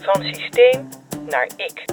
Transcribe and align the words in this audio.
Van 0.00 0.22
systeem 0.22 0.88
naar 1.28 1.50
ik. 1.56 1.84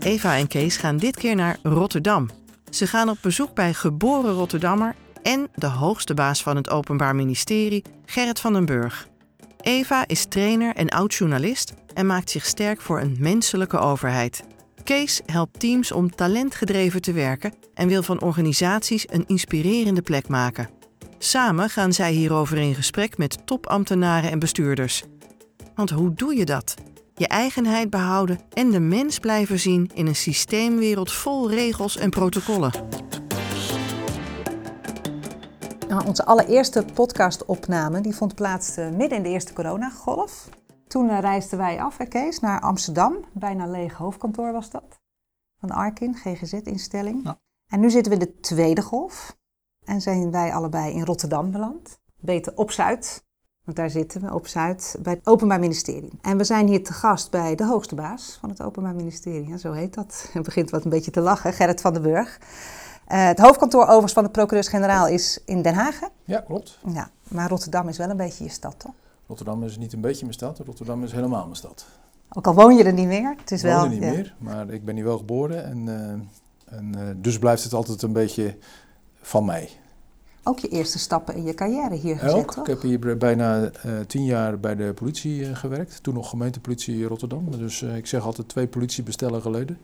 Eva 0.00 0.36
en 0.36 0.46
Kees 0.46 0.76
gaan 0.76 0.96
dit 0.96 1.16
keer 1.16 1.34
naar 1.34 1.58
Rotterdam. 1.62 2.30
Ze 2.70 2.86
gaan 2.86 3.08
op 3.08 3.18
bezoek 3.20 3.54
bij 3.54 3.74
geboren 3.74 4.32
Rotterdammer 4.32 4.94
en 5.22 5.48
de 5.54 5.66
hoogste 5.66 6.14
baas 6.14 6.42
van 6.42 6.56
het 6.56 6.70
Openbaar 6.70 7.14
Ministerie, 7.14 7.84
Gerrit 8.04 8.40
van 8.40 8.52
den 8.52 8.64
Burg. 8.64 9.08
Eva 9.60 10.04
is 10.06 10.24
trainer 10.24 10.74
en 10.74 10.88
oud-journalist 10.88 11.74
en 11.94 12.06
maakt 12.06 12.30
zich 12.30 12.44
sterk 12.44 12.80
voor 12.80 13.00
een 13.00 13.16
menselijke 13.18 13.78
overheid. 13.78 14.44
Kees 14.84 15.20
helpt 15.26 15.60
teams 15.60 15.92
om 15.92 16.10
talentgedreven 16.10 17.02
te 17.02 17.12
werken 17.12 17.54
en 17.74 17.88
wil 17.88 18.02
van 18.02 18.20
organisaties 18.20 19.04
een 19.10 19.24
inspirerende 19.26 20.02
plek 20.02 20.28
maken. 20.28 20.68
Samen 21.18 21.70
gaan 21.70 21.92
zij 21.92 22.12
hierover 22.12 22.58
in 22.58 22.74
gesprek 22.74 23.18
met 23.18 23.46
topambtenaren 23.46 24.30
en 24.30 24.38
bestuurders. 24.38 25.02
Want 25.74 25.90
hoe 25.90 26.14
doe 26.14 26.36
je 26.36 26.44
dat? 26.44 26.74
Je 27.14 27.28
eigenheid 27.28 27.90
behouden 27.90 28.40
en 28.52 28.70
de 28.70 28.80
mens 28.80 29.18
blijven 29.18 29.58
zien 29.58 29.90
in 29.94 30.06
een 30.06 30.16
systeemwereld 30.16 31.12
vol 31.12 31.50
regels 31.50 31.96
en 31.96 32.10
protocollen. 32.10 32.72
Nou, 35.88 36.06
onze 36.06 36.24
allereerste 36.24 36.84
podcastopname 36.94 38.00
die 38.00 38.14
vond 38.14 38.34
plaats 38.34 38.78
uh, 38.78 38.90
midden 38.90 39.18
in 39.18 39.22
de 39.22 39.28
eerste 39.28 39.52
coronagolf. 39.52 40.48
Toen 40.86 41.08
uh, 41.08 41.18
reisden 41.18 41.58
wij 41.58 41.80
af, 41.80 41.98
hè, 41.98 42.06
Kees, 42.06 42.40
naar 42.40 42.60
Amsterdam. 42.60 43.24
Bijna 43.32 43.66
leeg 43.66 43.94
hoofdkantoor 43.94 44.52
was 44.52 44.70
dat. 44.70 45.00
Van 45.58 45.70
Arkin, 45.70 46.14
GGZ-instelling. 46.14 47.24
Ja. 47.24 47.38
En 47.66 47.80
nu 47.80 47.90
zitten 47.90 48.12
we 48.12 48.18
in 48.18 48.24
de 48.24 48.40
tweede 48.40 48.82
golf. 48.82 49.36
En 49.84 50.00
zijn 50.00 50.30
wij 50.30 50.52
allebei 50.52 50.92
in 50.92 51.04
Rotterdam 51.04 51.50
beland. 51.50 52.00
Beter 52.20 52.56
op 52.56 52.70
Zuid. 52.70 53.24
Want 53.64 53.76
daar 53.76 53.90
zitten 53.90 54.20
we 54.20 54.34
op 54.34 54.46
Zuid 54.46 54.96
bij 55.02 55.12
het 55.12 55.26
Openbaar 55.26 55.60
Ministerie. 55.60 56.10
En 56.20 56.36
we 56.36 56.44
zijn 56.44 56.68
hier 56.68 56.84
te 56.84 56.92
gast 56.92 57.30
bij 57.30 57.54
de 57.54 57.66
hoogste 57.66 57.94
baas 57.94 58.38
van 58.40 58.48
het 58.48 58.62
Openbaar 58.62 58.94
Ministerie. 58.94 59.48
Ja, 59.48 59.56
zo 59.56 59.72
heet 59.72 59.94
dat. 59.94 60.26
Het 60.32 60.42
begint 60.42 60.70
wat 60.70 60.84
een 60.84 60.90
beetje 60.90 61.10
te 61.10 61.20
lachen, 61.20 61.52
Gerrit 61.52 61.80
van 61.80 61.92
den 61.92 62.02
Burg. 62.02 62.38
Uh, 63.08 63.26
het 63.26 63.38
hoofdkantoor 63.38 63.82
overigens 63.82 64.12
van 64.12 64.24
de 64.24 64.30
procureurs-generaal 64.30 65.08
is 65.08 65.40
in 65.44 65.62
Den 65.62 65.74
Haag. 65.74 66.00
Ja, 66.24 66.40
klopt. 66.40 66.78
Ja, 66.92 67.10
maar 67.28 67.48
Rotterdam 67.48 67.88
is 67.88 67.98
wel 67.98 68.10
een 68.10 68.16
beetje 68.16 68.44
je 68.44 68.50
stad, 68.50 68.74
toch? 68.78 68.92
Rotterdam 69.26 69.64
is 69.64 69.76
niet 69.76 69.92
een 69.92 70.00
beetje 70.00 70.22
mijn 70.22 70.34
stad, 70.34 70.58
Rotterdam 70.58 71.04
is 71.04 71.12
helemaal 71.12 71.44
mijn 71.44 71.56
stad. 71.56 71.86
Ook 72.32 72.46
al 72.46 72.54
woon 72.54 72.76
je 72.76 72.84
er 72.84 72.92
niet 72.92 73.06
meer. 73.06 73.34
Het 73.38 73.50
is 73.50 73.62
ik 73.62 73.70
woon 73.70 73.74
wel, 73.74 73.84
er 73.84 73.90
niet 73.90 74.02
ja. 74.02 74.10
meer, 74.10 74.34
maar 74.38 74.70
ik 74.70 74.84
ben 74.84 74.94
hier 74.94 75.04
wel 75.04 75.18
geboren. 75.18 75.64
En, 75.64 75.86
uh, 75.86 76.76
en 76.78 76.92
uh, 76.96 77.02
dus 77.16 77.38
blijft 77.38 77.64
het 77.64 77.72
altijd 77.72 78.02
een 78.02 78.12
beetje 78.12 78.56
van 79.20 79.44
mij. 79.44 79.70
Ook 80.44 80.58
je 80.58 80.68
eerste 80.68 80.98
stappen 80.98 81.34
in 81.34 81.44
je 81.44 81.54
carrière 81.54 81.94
hier 81.94 82.18
gezet, 82.18 82.36
Ook. 82.36 82.54
toch? 82.54 82.64
Ik 82.64 82.70
heb 82.70 82.82
hier 82.82 83.16
bijna 83.18 83.60
uh, 83.60 83.70
tien 84.06 84.24
jaar 84.24 84.60
bij 84.60 84.76
de 84.76 84.92
politie 84.92 85.40
uh, 85.40 85.56
gewerkt. 85.56 86.02
Toen 86.02 86.14
nog 86.14 86.28
gemeentepolitie 86.28 87.04
Rotterdam. 87.04 87.50
Dus 87.50 87.80
uh, 87.80 87.96
ik 87.96 88.06
zeg 88.06 88.24
altijd 88.24 88.48
twee 88.48 88.66
politiebestellen 88.66 89.42
geleden. 89.42 89.78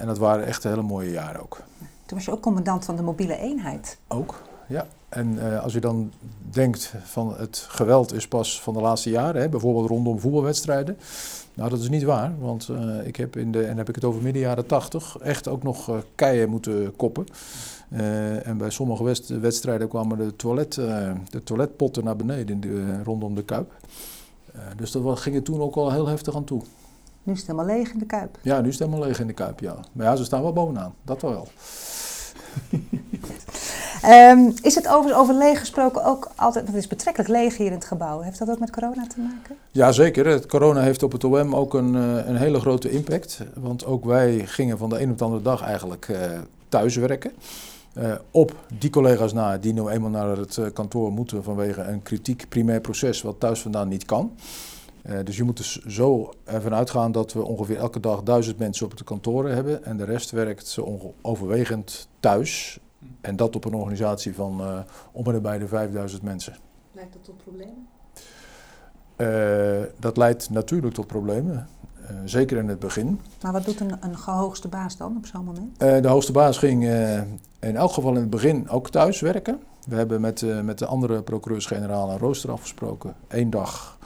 en 0.00 0.06
dat 0.06 0.18
waren 0.18 0.44
echt 0.44 0.62
hele 0.62 0.82
mooie 0.82 1.10
jaren 1.10 1.42
ook. 1.42 1.60
Toen 2.06 2.16
was 2.16 2.24
je 2.24 2.32
ook 2.32 2.42
commandant 2.42 2.84
van 2.84 2.96
de 2.96 3.02
mobiele 3.02 3.36
eenheid. 3.36 3.98
Ook, 4.08 4.42
ja. 4.68 4.86
En 5.08 5.60
als 5.62 5.72
je 5.72 5.80
dan 5.80 6.12
denkt 6.50 6.94
van 7.04 7.34
het 7.36 7.66
geweld 7.68 8.12
is 8.12 8.28
pas 8.28 8.62
van 8.62 8.74
de 8.74 8.80
laatste 8.80 9.10
jaren, 9.10 9.40
hè, 9.42 9.48
bijvoorbeeld 9.48 9.88
rondom 9.88 10.20
voetbalwedstrijden. 10.20 10.98
Nou, 11.54 11.70
dat 11.70 11.80
is 11.80 11.88
niet 11.88 12.02
waar, 12.02 12.32
want 12.38 12.68
ik 13.04 13.16
heb 13.16 13.36
in 13.36 13.52
de, 13.52 13.64
en 13.64 13.76
heb 13.76 13.88
ik 13.88 13.94
het 13.94 14.04
over 14.04 14.22
midden 14.22 14.42
jaren 14.42 14.66
tachtig, 14.66 15.16
echt 15.18 15.48
ook 15.48 15.62
nog 15.62 16.04
keien 16.14 16.48
moeten 16.48 16.96
koppen. 16.96 17.26
Uh, 17.92 18.46
en 18.46 18.56
bij 18.56 18.70
sommige 18.70 19.04
west 19.04 19.28
wedstrijden 19.28 19.88
kwamen 19.88 20.18
de, 20.18 20.36
toilet, 20.36 20.76
uh, 20.76 21.10
de 21.30 21.42
toiletpotten 21.42 22.04
naar 22.04 22.16
beneden 22.16 22.48
in 22.48 22.60
de, 22.60 22.68
uh, 22.68 23.02
rondom 23.04 23.34
de 23.34 23.44
kuip. 23.44 23.72
dus 24.76 24.90
dat 24.90 25.20
ging 25.20 25.36
er 25.36 25.42
toen 25.42 25.60
ook 25.60 25.74
al 25.74 25.92
heel 25.92 26.06
heftig 26.06 26.36
aan 26.36 26.44
toe. 26.44 26.62
Nu 27.22 27.32
is 27.32 27.38
het 27.38 27.46
helemaal 27.46 27.76
leeg 27.76 27.92
in 27.92 27.98
de 27.98 28.06
kuip. 28.06 28.38
Ja, 28.42 28.60
nu 28.60 28.68
is 28.68 28.78
het 28.78 28.88
helemaal 28.88 29.08
leeg 29.08 29.20
in 29.20 29.26
de 29.26 29.32
kuip, 29.32 29.60
ja. 29.60 29.76
Maar 29.92 30.06
ja, 30.06 30.16
ze 30.16 30.24
staan 30.24 30.42
wel 30.42 30.52
bovenaan, 30.52 30.94
dat 31.02 31.22
wel. 31.22 31.48
um, 34.04 34.54
is 34.62 34.74
het 34.74 34.88
over, 34.88 35.16
over 35.16 35.34
leeg 35.34 35.58
gesproken 35.58 36.04
ook 36.04 36.24
altijd, 36.24 36.64
want 36.64 36.76
het 36.76 36.84
is 36.84 36.86
betrekkelijk 36.86 37.30
leeg 37.30 37.56
hier 37.56 37.66
in 37.66 37.72
het 37.72 37.84
gebouw. 37.84 38.20
Heeft 38.20 38.38
dat 38.38 38.50
ook 38.50 38.58
met 38.58 38.70
corona 38.70 39.06
te 39.06 39.20
maken? 39.20 39.56
Ja, 39.70 39.92
zeker. 39.92 40.26
Het 40.26 40.46
corona 40.46 40.80
heeft 40.80 41.02
op 41.02 41.12
het 41.12 41.24
OM 41.24 41.54
ook 41.54 41.74
een, 41.74 41.94
een 42.28 42.36
hele 42.36 42.60
grote 42.60 42.90
impact. 42.90 43.40
Want 43.54 43.84
ook 43.84 44.04
wij 44.04 44.46
gingen 44.46 44.78
van 44.78 44.88
de 44.88 45.00
een 45.02 45.10
op 45.10 45.18
de 45.18 45.24
andere 45.24 45.42
dag 45.42 45.62
eigenlijk 45.62 46.08
thuiswerken. 46.68 47.32
Uh, 47.98 48.14
op 48.30 48.56
die 48.78 48.90
collega's 48.90 49.32
na 49.32 49.58
die 49.58 49.72
nu 49.72 49.88
eenmaal 49.88 50.10
naar 50.10 50.36
het 50.36 50.56
uh, 50.56 50.66
kantoor 50.72 51.12
moeten 51.12 51.42
vanwege 51.42 51.80
een 51.80 52.02
kritiek 52.02 52.48
primair 52.48 52.80
proces 52.80 53.22
wat 53.22 53.40
thuis 53.40 53.60
vandaan 53.60 53.88
niet 53.88 54.04
kan. 54.04 54.36
Uh, 55.06 55.18
dus 55.24 55.36
je 55.36 55.42
moet 55.42 55.56
dus 55.56 55.84
zo 55.86 56.32
ervan 56.44 56.74
uitgaan 56.74 57.12
dat 57.12 57.32
we 57.32 57.44
ongeveer 57.44 57.76
elke 57.76 58.00
dag 58.00 58.22
duizend 58.22 58.58
mensen 58.58 58.86
op 58.86 58.96
de 58.96 59.04
kantoren 59.04 59.54
hebben 59.54 59.84
en 59.84 59.96
de 59.96 60.04
rest 60.04 60.30
werkt 60.30 60.78
overwegend 61.22 62.08
thuis. 62.20 62.80
En 63.20 63.36
dat 63.36 63.56
op 63.56 63.64
een 63.64 63.74
organisatie 63.74 64.34
van 64.34 64.84
om 65.12 65.26
en 65.26 65.42
bij 65.42 65.58
de 65.58 65.66
5000 65.66 66.22
mensen. 66.22 66.56
Leidt 66.92 67.12
dat 67.12 67.24
tot 67.24 67.36
problemen? 67.36 67.88
dat 69.98 70.16
leidt 70.16 70.50
natuurlijk 70.50 70.94
tot 70.94 71.06
problemen. 71.06 71.68
Uh, 72.12 72.18
zeker 72.24 72.56
in 72.56 72.68
het 72.68 72.78
begin. 72.78 73.20
Maar 73.42 73.52
wat 73.52 73.64
doet 73.64 73.80
een, 73.80 73.92
een 74.00 74.14
hoogste 74.14 74.68
baas 74.68 74.96
dan 74.96 75.16
op 75.16 75.26
zo'n 75.26 75.44
moment? 75.44 75.82
Uh, 75.82 76.00
de 76.00 76.08
hoogste 76.08 76.32
baas 76.32 76.58
ging 76.58 76.82
uh, 76.82 77.16
in 77.58 77.76
elk 77.76 77.92
geval 77.92 78.14
in 78.14 78.20
het 78.20 78.30
begin 78.30 78.68
ook 78.68 78.90
thuis 78.90 79.20
werken. 79.20 79.60
We 79.86 79.96
hebben 79.96 80.20
met, 80.20 80.64
met 80.64 80.78
de 80.78 80.86
andere 80.86 81.22
procureurs-generaal 81.22 82.10
een 82.10 82.18
rooster 82.18 82.50
afgesproken. 82.50 83.14
Eén 83.28 83.50
dag, 83.50 83.98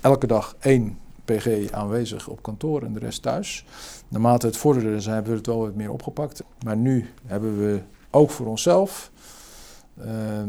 elke 0.00 0.26
dag 0.26 0.54
één 0.60 0.98
PG 1.24 1.70
aanwezig 1.70 2.28
op 2.28 2.42
kantoor 2.42 2.82
en 2.82 2.92
de 2.92 2.98
rest 2.98 3.22
thuis. 3.22 3.64
Naarmate 4.08 4.46
het 4.46 4.56
vorderde 4.56 5.00
zijn 5.00 5.24
we 5.24 5.30
het 5.32 5.46
wel 5.46 5.58
wat 5.58 5.74
meer 5.74 5.92
opgepakt. 5.92 6.42
Maar 6.64 6.76
nu 6.76 7.10
hebben 7.26 7.58
we 7.58 7.80
ook 8.10 8.30
voor 8.30 8.46
onszelf, 8.46 9.10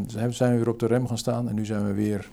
zijn 0.07 0.51
we 0.51 0.57
weer 0.57 0.69
op 0.69 0.79
de 0.79 0.87
rem 0.87 1.07
gaan 1.07 1.17
staan 1.17 1.49
en 1.49 1.55
nu 1.55 1.65
zijn 1.65 1.85
we 1.85 1.93
weer 1.93 2.29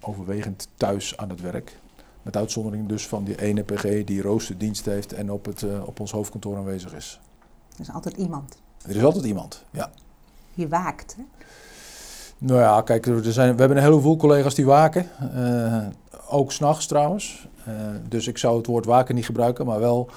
overwegend 0.00 0.68
thuis 0.76 1.16
aan 1.16 1.28
het 1.28 1.40
werk. 1.40 1.80
Met 2.22 2.36
uitzondering 2.36 2.88
dus 2.88 3.06
van 3.06 3.24
die 3.24 3.40
ene 3.40 3.62
PG 3.62 4.04
die 4.04 4.22
roosterdienst 4.22 4.84
heeft 4.84 5.12
en 5.12 5.30
op, 5.30 5.44
het, 5.44 5.62
uh, 5.62 5.86
op 5.86 6.00
ons 6.00 6.10
hoofdkantoor 6.10 6.56
aanwezig 6.56 6.94
is. 6.94 7.20
Er 7.74 7.80
is 7.80 7.90
altijd 7.90 8.16
iemand. 8.16 8.56
Er 8.86 8.96
is 8.96 9.02
altijd 9.02 9.24
iemand, 9.24 9.64
ja. 9.70 9.90
Die 10.54 10.68
waakt, 10.68 11.16
hè? 11.16 11.22
Nou 12.38 12.60
ja, 12.60 12.82
kijk, 12.82 13.06
er 13.06 13.32
zijn, 13.32 13.52
we 13.52 13.58
hebben 13.58 13.76
een 13.76 13.82
heleboel 13.82 14.16
collega's 14.16 14.54
die 14.54 14.66
waken. 14.66 15.08
Uh, 15.34 15.86
ook 16.28 16.52
s'nachts 16.52 16.86
trouwens. 16.86 17.48
Uh, 17.68 17.74
dus 18.08 18.26
ik 18.26 18.38
zou 18.38 18.56
het 18.56 18.66
woord 18.66 18.84
waken 18.84 19.14
niet 19.14 19.26
gebruiken, 19.26 19.66
maar 19.66 19.80
wel... 19.80 20.10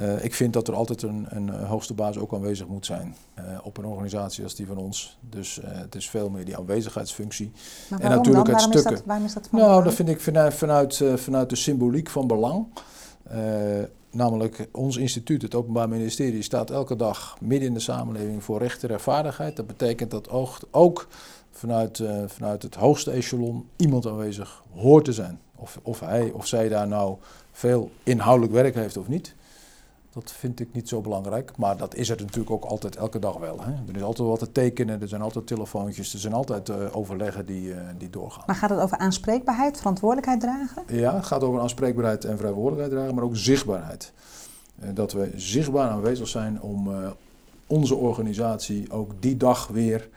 Uh, 0.00 0.24
ik 0.24 0.34
vind 0.34 0.52
dat 0.52 0.68
er 0.68 0.74
altijd 0.74 1.02
een, 1.02 1.26
een 1.28 1.48
hoogste 1.48 1.94
baas 1.94 2.18
ook 2.18 2.34
aanwezig 2.34 2.66
moet 2.66 2.86
zijn 2.86 3.14
uh, 3.38 3.44
op 3.62 3.76
een 3.76 3.84
organisatie 3.84 4.44
als 4.44 4.54
die 4.54 4.66
van 4.66 4.76
ons. 4.76 5.18
Dus 5.30 5.58
uh, 5.58 5.64
het 5.70 5.94
is 5.94 6.10
veel 6.10 6.30
meer 6.30 6.44
die 6.44 6.56
aanwezigheidsfunctie. 6.56 7.52
Maar 7.88 8.00
en 8.00 8.10
natuurlijk 8.10 8.46
dan? 8.46 8.54
het 8.54 8.64
waarom 8.64 8.72
stukken. 8.72 8.92
Is 8.92 8.98
dat, 8.98 9.06
waarom 9.06 9.24
is 9.24 9.34
dat 9.34 9.48
van 9.50 9.58
nou, 9.58 9.84
dat 9.84 9.94
vind 9.94 10.08
ik 10.08 10.20
vanuit, 10.20 10.54
vanuit, 10.54 11.02
vanuit 11.14 11.50
de 11.50 11.56
symboliek 11.56 12.10
van 12.10 12.26
belang. 12.26 12.66
namelijk 14.10 14.68
ons 14.72 14.96
instituut, 14.96 15.42
het 15.42 15.54
Openbaar 15.54 15.88
Ministerie, 15.88 16.42
staat 16.42 16.70
elke 16.70 16.96
dag 16.96 17.36
midden 17.40 17.68
in 17.68 17.74
de 17.74 17.80
samenleving 17.80 18.44
voor 18.44 18.58
recht 18.58 18.82
en 18.82 18.88
rechtvaardigheid. 18.88 19.56
Dat 19.56 19.66
betekent 19.66 20.10
dat 20.10 20.30
ook, 20.30 20.58
ook 20.70 21.08
vanuit, 21.50 22.02
vanuit 22.26 22.62
het 22.62 22.74
hoogste 22.74 23.10
echelon 23.10 23.68
iemand 23.76 24.06
aanwezig 24.06 24.62
hoort 24.74 25.04
te 25.04 25.12
zijn. 25.12 25.40
Of, 25.56 25.80
of 25.82 26.00
hij 26.00 26.30
of 26.30 26.46
zij 26.46 26.68
daar 26.68 26.88
nou 26.88 27.16
veel 27.52 27.90
inhoudelijk 28.02 28.52
werk 28.52 28.74
heeft 28.74 28.96
of 28.96 29.08
niet. 29.08 29.34
Dat 30.12 30.32
vind 30.32 30.60
ik 30.60 30.72
niet 30.72 30.88
zo 30.88 31.00
belangrijk, 31.00 31.56
maar 31.56 31.76
dat 31.76 31.94
is 31.94 32.08
er 32.08 32.16
natuurlijk 32.20 32.50
ook 32.50 32.64
altijd 32.64 32.96
elke 32.96 33.18
dag 33.18 33.36
wel. 33.36 33.60
Hè? 33.60 33.72
Er 33.72 33.96
is 33.96 34.02
altijd 34.02 34.28
wat 34.28 34.38
te 34.38 34.52
tekenen, 34.52 35.00
er 35.00 35.08
zijn 35.08 35.22
altijd 35.22 35.46
telefoontjes, 35.46 36.12
er 36.12 36.18
zijn 36.18 36.32
altijd 36.32 36.68
uh, 36.68 36.76
overleggen 36.92 37.46
die, 37.46 37.68
uh, 37.68 37.76
die 37.98 38.10
doorgaan. 38.10 38.42
Maar 38.46 38.56
gaat 38.56 38.70
het 38.70 38.78
over 38.78 38.96
aanspreekbaarheid, 38.96 39.78
verantwoordelijkheid 39.78 40.40
dragen? 40.40 40.82
Ja, 40.86 41.14
het 41.14 41.24
gaat 41.24 41.42
over 41.42 41.60
aanspreekbaarheid 41.60 42.24
en 42.24 42.36
verantwoordelijkheid 42.36 42.92
dragen, 42.92 43.14
maar 43.14 43.24
ook 43.24 43.36
zichtbaarheid. 43.36 44.12
Uh, 44.82 44.88
dat 44.94 45.12
we 45.12 45.32
zichtbaar 45.34 45.90
aanwezig 45.90 46.28
zijn 46.28 46.60
om 46.62 46.90
onze 47.66 47.94
organisatie 47.94 48.92
ook 48.92 49.12
die 49.20 49.36
dag 49.36 49.66
weer 49.66 50.08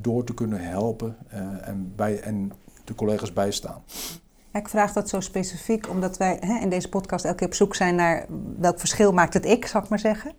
door 0.00 0.24
te 0.24 0.34
kunnen 0.34 0.60
helpen 0.60 1.16
en, 1.60 1.92
bij, 1.96 2.20
en 2.20 2.52
de 2.84 2.94
collega's 2.94 3.32
bijstaan. 3.32 3.82
Ik 4.54 4.68
vraag 4.68 4.92
dat 4.92 5.08
zo 5.08 5.20
specifiek 5.20 5.88
omdat 5.88 6.16
wij 6.16 6.36
hè, 6.40 6.60
in 6.60 6.68
deze 6.68 6.88
podcast 6.88 7.24
elke 7.24 7.36
keer 7.36 7.46
op 7.46 7.54
zoek 7.54 7.74
zijn 7.74 7.94
naar 7.94 8.26
welk 8.58 8.78
verschil 8.78 9.12
maakt 9.12 9.34
het 9.34 9.44
ik, 9.44 9.66
zal 9.66 9.82
ik 9.82 9.88
maar 9.88 9.98
zeggen. 9.98 10.32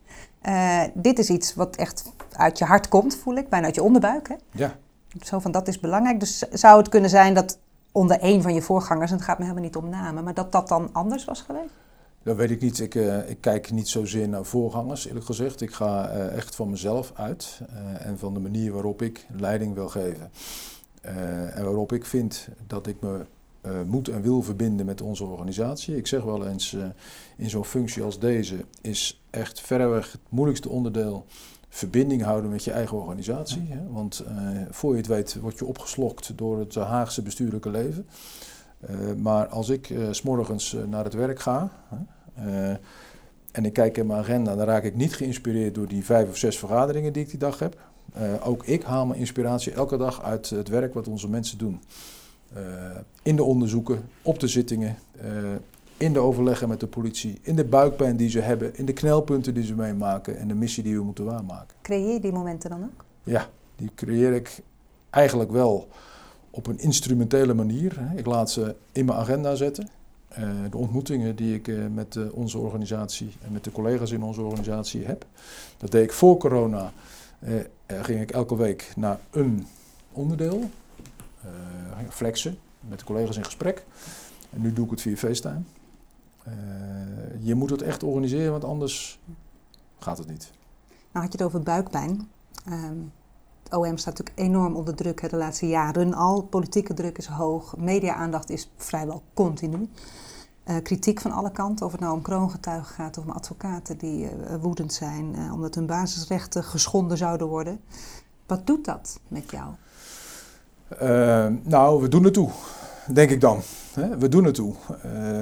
Uh, 0.47 0.83
dit 0.93 1.19
is 1.19 1.29
iets 1.29 1.53
wat 1.53 1.75
echt 1.75 2.11
uit 2.31 2.57
je 2.57 2.65
hart 2.65 2.87
komt, 2.87 3.15
voel 3.15 3.35
ik, 3.35 3.49
bijna 3.49 3.65
uit 3.65 3.75
je 3.75 3.83
onderbuik. 3.83 4.27
Hè? 4.27 4.35
Ja. 4.51 4.75
Zo 5.21 5.39
van 5.39 5.51
dat 5.51 5.67
is 5.67 5.79
belangrijk. 5.79 6.19
Dus 6.19 6.39
zou 6.39 6.77
het 6.77 6.89
kunnen 6.89 7.09
zijn 7.09 7.33
dat 7.33 7.57
onder 7.91 8.19
één 8.19 8.41
van 8.41 8.53
je 8.53 8.61
voorgangers, 8.61 9.11
en 9.11 9.17
het 9.17 9.25
gaat 9.25 9.37
me 9.37 9.43
helemaal 9.43 9.65
niet 9.65 9.75
om 9.75 9.89
namen, 9.89 10.23
maar 10.23 10.33
dat 10.33 10.51
dat 10.51 10.67
dan 10.67 10.89
anders 10.91 11.25
was 11.25 11.41
geweest? 11.41 11.73
Dat 12.23 12.35
weet 12.35 12.51
ik 12.51 12.61
niet. 12.61 12.79
Ik, 12.79 12.95
uh, 12.95 13.29
ik 13.29 13.41
kijk 13.41 13.71
niet 13.71 13.87
zozeer 13.87 14.29
naar 14.29 14.45
voorgangers, 14.45 15.07
eerlijk 15.07 15.25
gezegd. 15.25 15.61
Ik 15.61 15.73
ga 15.73 16.11
uh, 16.11 16.35
echt 16.37 16.55
van 16.55 16.69
mezelf 16.69 17.11
uit 17.15 17.61
en 17.99 18.19
van 18.19 18.33
de 18.33 18.39
manier 18.39 18.71
waarop 18.71 19.01
ik 19.01 19.25
leiding 19.37 19.73
wil 19.73 19.87
geven. 19.89 20.31
en 21.53 21.63
waarop 21.63 21.91
ik 21.93 22.05
vind 22.05 22.47
dat 22.67 22.87
ik 22.87 23.01
me 23.01 23.25
uh, 23.65 23.81
moet 23.85 24.07
en 24.07 24.21
wil 24.21 24.41
verbinden 24.41 24.85
met 24.85 25.01
onze 25.01 25.23
organisatie. 25.23 25.97
Ik 25.97 26.07
zeg 26.07 26.23
wel 26.23 26.47
eens, 26.47 26.73
uh, 26.73 26.85
in 27.37 27.49
zo'n 27.49 27.65
functie 27.65 28.03
als 28.03 28.19
deze 28.19 28.55
is 28.81 29.21
echt 29.29 29.61
verreweg 29.61 30.11
het 30.11 30.21
moeilijkste 30.29 30.69
onderdeel 30.69 31.25
verbinding 31.69 32.23
houden 32.23 32.51
met 32.51 32.63
je 32.63 32.71
eigen 32.71 32.97
organisatie. 32.97 33.61
Hè? 33.69 33.91
Want 33.91 34.23
uh, 34.29 34.37
voor 34.69 34.91
je 34.91 34.97
het 34.97 35.07
weet 35.07 35.39
word 35.41 35.59
je 35.59 35.65
opgeslokt 35.65 36.37
door 36.37 36.59
het 36.59 36.75
Haagse 36.75 37.21
bestuurlijke 37.21 37.69
leven. 37.69 38.07
maar 39.17 39.47
als 39.47 39.69
ik 39.69 39.93
s 40.11 40.17
s'morgens 40.17 40.75
naar 40.89 41.03
het 41.03 41.13
werk 41.13 41.39
ga 41.39 41.71
en 43.51 43.65
ik 43.65 43.73
kijk 43.73 43.97
in 43.97 44.07
mijn 44.07 44.19
agenda, 44.19 44.55
dan 44.55 44.65
raak 44.65 44.83
ik 44.83 44.95
niet 44.95 45.15
geïnspireerd 45.15 45.75
door 45.75 45.87
die 45.87 46.05
vijf 46.05 46.29
of 46.29 46.37
zes 46.37 46.57
vergaderingen 46.57 47.13
die 47.13 47.23
ik 47.23 47.29
die 47.29 47.39
dag 47.39 47.59
heb. 47.59 47.79
ook 48.43 48.65
ik 48.65 48.83
haal 48.83 49.05
mijn 49.05 49.19
inspiratie 49.19 49.73
elke 49.73 49.97
dag 49.97 50.23
uit 50.23 50.49
het 50.49 50.67
werk 50.67 50.93
wat 50.93 51.07
onze 51.07 51.29
mensen 51.29 51.57
doen. 51.57 51.81
Uh, 52.57 52.61
in 53.23 53.35
de 53.35 53.43
onderzoeken, 53.43 54.09
op 54.21 54.39
de 54.39 54.47
zittingen, 54.47 54.97
uh, 55.23 55.23
in 55.97 56.13
de 56.13 56.19
overleggen 56.19 56.67
met 56.67 56.79
de 56.79 56.87
politie, 56.87 57.39
in 57.41 57.55
de 57.55 57.65
buikpijn 57.65 58.17
die 58.17 58.29
ze 58.29 58.39
hebben, 58.39 58.75
in 58.75 58.85
de 58.85 58.93
knelpunten 58.93 59.53
die 59.53 59.63
ze 59.63 59.73
meemaken 59.73 60.37
en 60.37 60.47
de 60.47 60.53
missie 60.53 60.83
die 60.83 60.95
we 60.95 61.03
moeten 61.03 61.25
waarmaken. 61.25 61.75
Creëer 61.81 62.13
je 62.13 62.19
die 62.19 62.31
momenten 62.31 62.69
dan 62.69 62.83
ook? 62.83 63.05
Ja, 63.23 63.49
die 63.75 63.91
creëer 63.95 64.33
ik 64.33 64.61
eigenlijk 65.09 65.51
wel 65.51 65.87
op 66.49 66.67
een 66.67 66.79
instrumentele 66.79 67.53
manier. 67.53 67.99
Ik 68.15 68.25
laat 68.25 68.51
ze 68.51 68.75
in 68.91 69.05
mijn 69.05 69.17
agenda 69.17 69.55
zetten. 69.55 69.89
Uh, 70.39 70.49
de 70.69 70.77
ontmoetingen 70.77 71.35
die 71.35 71.55
ik 71.55 71.91
met 71.93 72.31
onze 72.31 72.57
organisatie 72.57 73.29
en 73.45 73.51
met 73.51 73.63
de 73.63 73.71
collega's 73.71 74.11
in 74.11 74.23
onze 74.23 74.41
organisatie 74.41 75.05
heb. 75.05 75.25
Dat 75.77 75.91
deed 75.91 76.03
ik 76.03 76.11
voor 76.11 76.37
corona. 76.37 76.91
ging 77.87 78.21
ik 78.21 78.31
elke 78.31 78.55
week 78.55 78.91
naar 78.95 79.19
een 79.31 79.67
onderdeel. 80.11 80.69
Eh, 81.45 82.09
flexen, 82.09 82.57
met 82.79 82.99
de 82.99 83.05
collega's 83.05 83.37
in 83.37 83.45
gesprek. 83.45 83.85
En 84.49 84.61
nu 84.61 84.73
doe 84.73 84.85
ik 84.85 84.91
het 84.91 85.01
via 85.01 85.15
FaceTime. 85.15 85.61
Uh, 86.47 86.53
je 87.39 87.55
moet 87.55 87.69
het 87.69 87.81
echt 87.81 88.03
organiseren, 88.03 88.51
want 88.51 88.63
anders 88.63 89.19
gaat 89.99 90.17
het 90.17 90.27
niet. 90.27 90.51
Nou 90.87 91.25
had 91.25 91.31
je 91.33 91.37
het 91.37 91.47
over 91.47 91.61
buikpijn. 91.61 92.29
Um, 92.69 93.11
het 93.63 93.73
OM 93.73 93.97
staat 93.97 94.17
natuurlijk 94.17 94.39
enorm 94.39 94.75
onder 94.75 94.95
druk 94.95 95.21
hè, 95.21 95.27
de 95.27 95.35
laatste 95.35 95.67
jaren 95.67 96.13
al. 96.13 96.43
Politieke 96.43 96.93
druk 96.93 97.17
is 97.17 97.25
hoog, 97.25 97.77
media-aandacht 97.77 98.49
is 98.49 98.71
vrijwel 98.77 99.23
continu. 99.33 99.89
Uh, 100.65 100.75
kritiek 100.83 101.21
van 101.21 101.31
alle 101.31 101.51
kanten, 101.51 101.85
of 101.85 101.91
het 101.91 102.01
nou 102.01 102.13
om 102.13 102.21
kroongetuigen 102.21 102.95
gaat 102.95 103.17
of 103.17 103.23
om 103.23 103.31
advocaten 103.31 103.97
die 103.97 104.29
woedend 104.61 104.93
zijn 104.93 105.51
omdat 105.51 105.75
hun 105.75 105.85
basisrechten 105.85 106.63
geschonden 106.63 107.17
zouden 107.17 107.47
worden. 107.47 107.79
Wat 108.45 108.67
doet 108.67 108.85
dat 108.85 109.19
met 109.27 109.51
jou? 109.51 109.73
Uh, 111.01 111.45
nou, 111.63 112.01
we 112.01 112.07
doen 112.07 112.23
het 112.23 112.33
toe, 112.33 112.49
denk 113.13 113.29
ik 113.29 113.41
dan. 113.41 113.61
We 114.19 114.29
doen 114.29 114.43
het 114.43 114.55
toe. 114.55 114.73
Uh, 115.05 115.39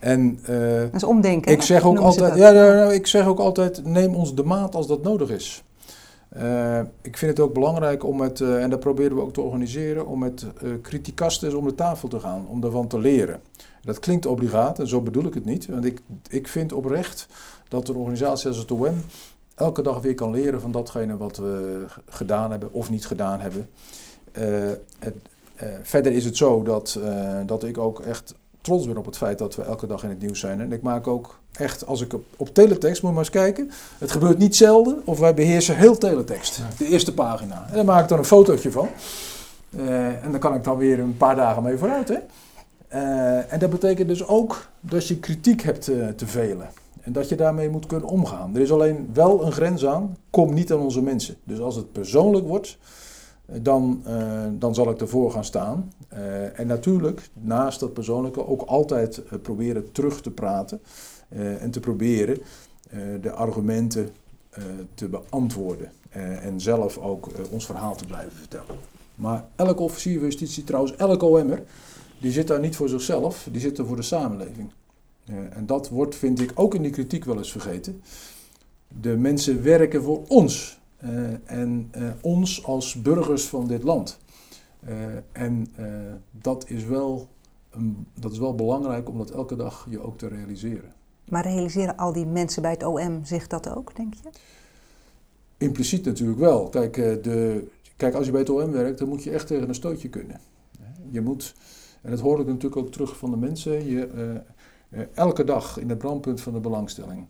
en, 0.00 0.38
uh, 0.50 0.80
dat 0.80 0.94
is 0.94 1.04
omdenken. 1.04 1.52
Ik 1.52 1.62
zeg, 1.62 1.84
ook 1.84 1.98
altijd, 1.98 2.36
ja, 2.36 2.50
nou, 2.50 2.94
ik 2.94 3.06
zeg 3.06 3.26
ook 3.26 3.38
altijd, 3.38 3.84
neem 3.84 4.14
ons 4.14 4.34
de 4.34 4.42
maat 4.42 4.74
als 4.74 4.86
dat 4.86 5.02
nodig 5.02 5.30
is. 5.30 5.64
ik 7.02 7.16
vind 7.16 7.30
het 7.30 7.40
ook 7.40 7.54
belangrijk 7.54 8.04
om 8.04 8.16
met, 8.16 8.40
en 8.40 8.70
dat 8.70 8.80
proberen 8.80 9.16
we 9.16 9.22
ook 9.22 9.32
te 9.32 9.40
organiseren, 9.40 10.06
om 10.06 10.18
met 10.18 10.46
criticasters 10.82 11.54
om 11.54 11.64
de 11.64 11.74
tafel 11.74 12.08
te 12.08 12.20
gaan, 12.20 12.46
om 12.48 12.60
daarvan 12.60 12.86
te 12.86 12.98
leren. 12.98 13.40
Dat 13.82 13.98
klinkt 13.98 14.26
obligaat 14.26 14.78
en 14.78 14.88
zo 14.88 15.00
bedoel 15.00 15.24
ik 15.24 15.34
het 15.34 15.44
niet. 15.44 15.66
Want 15.66 15.84
ik, 15.84 16.00
ik 16.28 16.48
vind 16.48 16.72
oprecht 16.72 17.28
dat 17.68 17.88
een 17.88 17.96
organisatie 17.96 18.48
als 18.48 18.56
het 18.56 18.70
OM 18.70 19.02
elke 19.58 19.82
dag 19.82 20.00
weer 20.00 20.14
kan 20.14 20.30
leren 20.30 20.60
van 20.60 20.72
datgene 20.72 21.16
wat 21.16 21.36
we 21.36 21.84
gedaan 22.08 22.50
hebben 22.50 22.72
of 22.72 22.90
niet 22.90 23.06
gedaan 23.06 23.40
hebben. 23.40 23.68
Uh, 24.40 24.70
het, 24.98 25.14
uh, 25.62 25.68
verder 25.82 26.12
is 26.12 26.24
het 26.24 26.36
zo 26.36 26.62
dat, 26.62 26.98
uh, 26.98 27.38
dat 27.46 27.64
ik 27.64 27.78
ook 27.78 28.00
echt 28.00 28.34
trots 28.60 28.86
ben 28.86 28.96
op 28.96 29.06
het 29.06 29.16
feit 29.16 29.38
dat 29.38 29.56
we 29.56 29.62
elke 29.62 29.86
dag 29.86 30.02
in 30.02 30.08
het 30.08 30.20
nieuws 30.20 30.40
zijn. 30.40 30.60
En 30.60 30.72
ik 30.72 30.82
maak 30.82 31.06
ook 31.06 31.38
echt, 31.52 31.86
als 31.86 32.00
ik 32.00 32.12
op, 32.12 32.24
op 32.36 32.54
teletext, 32.54 33.02
moet 33.02 33.10
maar 33.10 33.20
eens 33.20 33.30
kijken. 33.30 33.70
Het 33.98 34.10
gebeurt 34.10 34.38
niet 34.38 34.56
zelden, 34.56 35.02
of 35.04 35.18
wij 35.18 35.34
beheersen 35.34 35.76
heel 35.76 35.98
teletext. 35.98 36.60
De 36.78 36.86
eerste 36.86 37.14
pagina. 37.14 37.66
En 37.68 37.74
daar 37.74 37.84
maak 37.84 38.02
ik 38.02 38.08
dan 38.08 38.18
een 38.18 38.24
fotootje 38.24 38.70
van. 38.70 38.88
en 39.76 40.30
dan 40.30 40.40
kan 40.40 40.54
ik 40.54 40.64
dan 40.64 40.76
weer 40.76 40.98
een 40.98 41.16
paar 41.16 41.36
dagen 41.36 41.62
mee 41.62 41.76
vooruit. 41.76 42.08
Hè? 42.08 42.18
en 43.48 43.58
dat 43.58 43.70
betekent 43.70 44.08
dus 44.08 44.26
ook 44.26 44.68
dat 44.80 45.06
je 45.06 45.18
kritiek 45.18 45.62
hebt 45.62 45.84
te 46.16 46.26
velen. 46.26 46.68
En 47.08 47.12
dat 47.12 47.28
je 47.28 47.36
daarmee 47.36 47.68
moet 47.68 47.86
kunnen 47.86 48.08
omgaan. 48.08 48.54
Er 48.54 48.60
is 48.60 48.72
alleen 48.72 49.10
wel 49.12 49.44
een 49.44 49.52
grens 49.52 49.86
aan. 49.86 50.16
Kom 50.30 50.54
niet 50.54 50.72
aan 50.72 50.78
onze 50.78 51.02
mensen. 51.02 51.36
Dus 51.44 51.60
als 51.60 51.76
het 51.76 51.92
persoonlijk 51.92 52.46
wordt, 52.46 52.78
dan, 53.52 54.02
uh, 54.06 54.44
dan 54.52 54.74
zal 54.74 54.90
ik 54.90 55.00
ervoor 55.00 55.30
gaan 55.30 55.44
staan. 55.44 55.92
Uh, 56.12 56.58
en 56.58 56.66
natuurlijk, 56.66 57.28
naast 57.32 57.80
dat 57.80 57.92
persoonlijke, 57.92 58.46
ook 58.46 58.62
altijd 58.62 59.18
uh, 59.18 59.38
proberen 59.42 59.92
terug 59.92 60.20
te 60.20 60.30
praten 60.30 60.80
en 61.60 61.70
te 61.70 61.80
proberen 61.80 62.38
de 63.20 63.30
argumenten 63.32 64.10
te 64.94 65.08
beantwoorden. 65.08 65.90
en 66.42 66.60
zelf 66.60 66.98
ook 66.98 67.28
ons 67.50 67.66
verhaal 67.66 67.96
te 67.96 68.04
blijven 68.04 68.32
vertellen. 68.32 68.76
Maar 69.14 69.44
elke 69.56 69.82
officier 69.82 70.18
van 70.18 70.28
justitie, 70.28 70.64
trouwens 70.64 70.96
elke 70.96 71.24
OM'er, 71.24 71.62
die 72.20 72.32
zit 72.32 72.46
daar 72.46 72.60
niet 72.60 72.76
voor 72.76 72.88
zichzelf, 72.88 73.48
die 73.50 73.60
zit 73.60 73.78
er 73.78 73.86
voor 73.86 73.96
de 73.96 74.02
samenleving. 74.02 74.70
en 75.24 75.66
dat 75.66 75.88
wordt, 75.88 76.14
vind 76.16 76.40
ik, 76.40 76.52
ook 76.54 76.74
in 76.74 76.82
die 76.82 76.90
kritiek 76.90 77.24
wel 77.24 77.36
eens 77.36 77.52
vergeten. 77.52 78.02
De 79.00 79.16
mensen 79.16 79.62
werken 79.62 80.02
voor 80.02 80.22
ons. 80.28 80.77
Uh, 81.04 81.50
en 81.50 81.90
uh, 81.96 82.10
ons 82.20 82.64
als 82.64 83.02
burgers 83.02 83.48
van 83.48 83.66
dit 83.66 83.82
land. 83.82 84.18
Uh, 84.88 84.94
en 85.32 85.68
dat, 86.30 86.68
is 86.68 86.84
wel, 86.84 87.28
um, 87.76 88.06
dat 88.14 88.32
is 88.32 88.38
wel 88.38 88.54
belangrijk 88.54 89.08
om 89.08 89.18
dat 89.18 89.30
elke 89.30 89.56
dag 89.56 89.86
je 89.90 90.00
ook 90.00 90.18
te 90.18 90.28
realiseren. 90.28 90.92
Maar 91.28 91.42
realiseren 91.42 91.96
al 91.96 92.12
die 92.12 92.26
mensen 92.26 92.62
bij 92.62 92.70
het 92.70 92.84
OM 92.84 93.24
zich 93.24 93.46
dat 93.46 93.76
ook, 93.76 93.96
denk 93.96 94.14
je? 94.14 94.28
Impliciet 95.56 96.04
natuurlijk 96.04 96.38
wel. 96.38 96.68
Kijk, 96.68 96.94
de, 96.94 97.68
kijk, 97.96 98.14
als 98.14 98.26
je 98.26 98.32
bij 98.32 98.40
het 98.40 98.50
OM 98.50 98.70
werkt, 98.70 98.98
dan 98.98 99.08
moet 99.08 99.22
je 99.22 99.30
echt 99.30 99.46
tegen 99.46 99.68
een 99.68 99.74
stootje 99.74 100.08
kunnen. 100.08 100.40
Je 101.10 101.20
moet, 101.20 101.54
en 102.02 102.10
dat 102.10 102.20
hoor 102.20 102.40
ik 102.40 102.46
natuurlijk 102.46 102.76
ook 102.76 102.92
terug 102.92 103.16
van 103.16 103.30
de 103.30 103.36
mensen, 103.36 103.86
je, 103.86 104.42
elke 105.14 105.44
dag 105.44 105.78
in 105.78 105.88
het 105.88 105.98
brandpunt 105.98 106.40
van 106.40 106.52
de 106.52 106.60
belangstelling. 106.60 107.26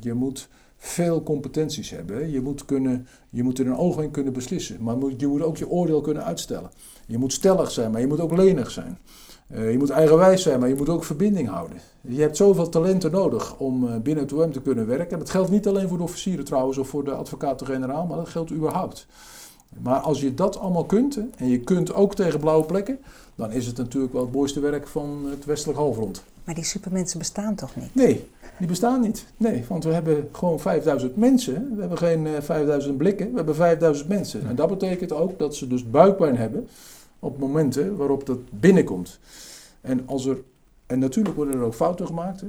je 0.00 0.14
moet 0.14 0.48
veel 0.84 1.22
competenties 1.22 1.90
hebben. 1.90 2.30
Je 2.30 2.40
moet, 2.40 2.64
kunnen, 2.64 3.06
je 3.30 3.42
moet 3.42 3.58
er 3.58 3.66
een 3.66 3.76
oog 3.76 4.02
in 4.02 4.10
kunnen 4.10 4.32
beslissen, 4.32 4.82
maar 4.82 4.96
je 5.16 5.26
moet 5.26 5.42
ook 5.42 5.56
je 5.56 5.68
oordeel 5.68 6.00
kunnen 6.00 6.24
uitstellen. 6.24 6.70
Je 7.06 7.18
moet 7.18 7.32
stellig 7.32 7.70
zijn, 7.70 7.90
maar 7.90 8.00
je 8.00 8.06
moet 8.06 8.20
ook 8.20 8.36
lenig 8.36 8.70
zijn. 8.70 8.98
Uh, 9.52 9.70
je 9.70 9.78
moet 9.78 9.90
eigenwijs 9.90 10.42
zijn, 10.42 10.60
maar 10.60 10.68
je 10.68 10.74
moet 10.74 10.88
ook 10.88 11.04
verbinding 11.04 11.48
houden. 11.48 11.76
Je 12.00 12.20
hebt 12.20 12.36
zoveel 12.36 12.68
talenten 12.68 13.10
nodig 13.10 13.56
om 13.58 13.84
uh, 13.84 13.96
binnen 13.96 14.24
het 14.24 14.32
OM 14.32 14.52
te 14.52 14.60
kunnen 14.60 14.86
werken. 14.86 15.10
En 15.10 15.18
dat 15.18 15.30
geldt 15.30 15.50
niet 15.50 15.66
alleen 15.66 15.88
voor 15.88 15.96
de 15.96 16.02
officieren 16.02 16.44
trouwens 16.44 16.78
of 16.78 16.88
voor 16.88 17.04
de 17.04 17.12
advocaten-generaal, 17.12 18.06
maar 18.06 18.16
dat 18.16 18.28
geldt 18.28 18.52
überhaupt. 18.52 19.06
Maar 19.82 20.00
als 20.00 20.20
je 20.20 20.34
dat 20.34 20.58
allemaal 20.58 20.86
kunt, 20.86 21.18
en 21.36 21.48
je 21.48 21.60
kunt 21.60 21.94
ook 21.94 22.14
tegen 22.14 22.40
blauwe 22.40 22.64
plekken, 22.64 22.98
dan 23.34 23.52
is 23.52 23.66
het 23.66 23.76
natuurlijk 23.76 24.12
wel 24.12 24.22
het 24.22 24.32
mooiste 24.32 24.60
werk 24.60 24.86
van 24.86 25.26
het 25.30 25.44
westelijk 25.44 25.78
halfrond. 25.78 26.22
Maar 26.44 26.54
die 26.54 26.64
supermensen 26.64 27.18
bestaan 27.18 27.54
toch 27.54 27.76
niet? 27.76 27.94
Nee, 27.94 28.28
die 28.58 28.66
bestaan 28.66 29.00
niet. 29.00 29.26
Nee, 29.36 29.64
want 29.68 29.84
we 29.84 29.92
hebben 29.92 30.28
gewoon 30.32 30.60
5000 30.60 31.16
mensen. 31.16 31.74
We 31.74 31.80
hebben 31.80 31.98
geen 31.98 32.24
uh, 32.24 32.36
eh, 32.36 32.42
5000 32.42 32.96
blikken, 32.96 33.30
we 33.30 33.36
hebben 33.36 33.54
5000 33.54 34.08
mensen. 34.08 34.46
En 34.48 34.56
dat 34.56 34.68
betekent 34.68 35.12
ook 35.12 35.38
dat 35.38 35.56
ze 35.56 35.66
dus 35.66 35.90
buikpijn 35.90 36.36
hebben 36.36 36.68
op 37.18 37.38
momenten 37.38 37.96
waarop 37.96 38.26
dat 38.26 38.38
binnenkomt. 38.50 39.18
En, 39.80 40.02
als 40.06 40.26
er, 40.26 40.42
en 40.86 40.98
natuurlijk 40.98 41.36
worden 41.36 41.54
er 41.54 41.64
ook 41.64 41.74
fouten 41.74 42.06
gemaakt. 42.06 42.40
Hè. 42.40 42.46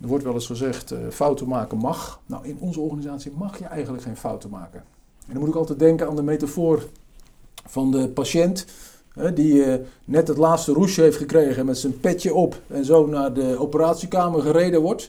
Er 0.00 0.08
wordt 0.08 0.24
wel 0.24 0.34
eens 0.34 0.46
gezegd, 0.46 0.92
uh, 0.92 0.98
fouten 1.10 1.48
maken 1.48 1.78
mag. 1.78 2.20
Nou, 2.26 2.46
in 2.46 2.56
onze 2.60 2.80
organisatie 2.80 3.32
mag 3.36 3.58
je 3.58 3.64
eigenlijk 3.64 4.02
geen 4.02 4.16
fouten 4.16 4.50
maken. 4.50 4.84
En 5.26 5.32
dan 5.32 5.38
moet 5.38 5.48
ik 5.48 5.54
altijd 5.54 5.78
denken 5.78 6.08
aan 6.08 6.16
de 6.16 6.22
metafoor 6.22 6.88
van 7.66 7.90
de 7.90 8.08
patiënt 8.08 8.66
die 9.34 9.52
uh, 9.52 9.74
net 10.04 10.28
het 10.28 10.36
laatste 10.36 10.72
roesje 10.72 11.02
heeft 11.02 11.16
gekregen 11.16 11.66
met 11.66 11.78
zijn 11.78 12.00
petje 12.00 12.34
op 12.34 12.60
en 12.66 12.84
zo 12.84 13.06
naar 13.06 13.32
de 13.32 13.56
operatiekamer 13.58 14.40
gereden 14.42 14.80
wordt. 14.80 15.08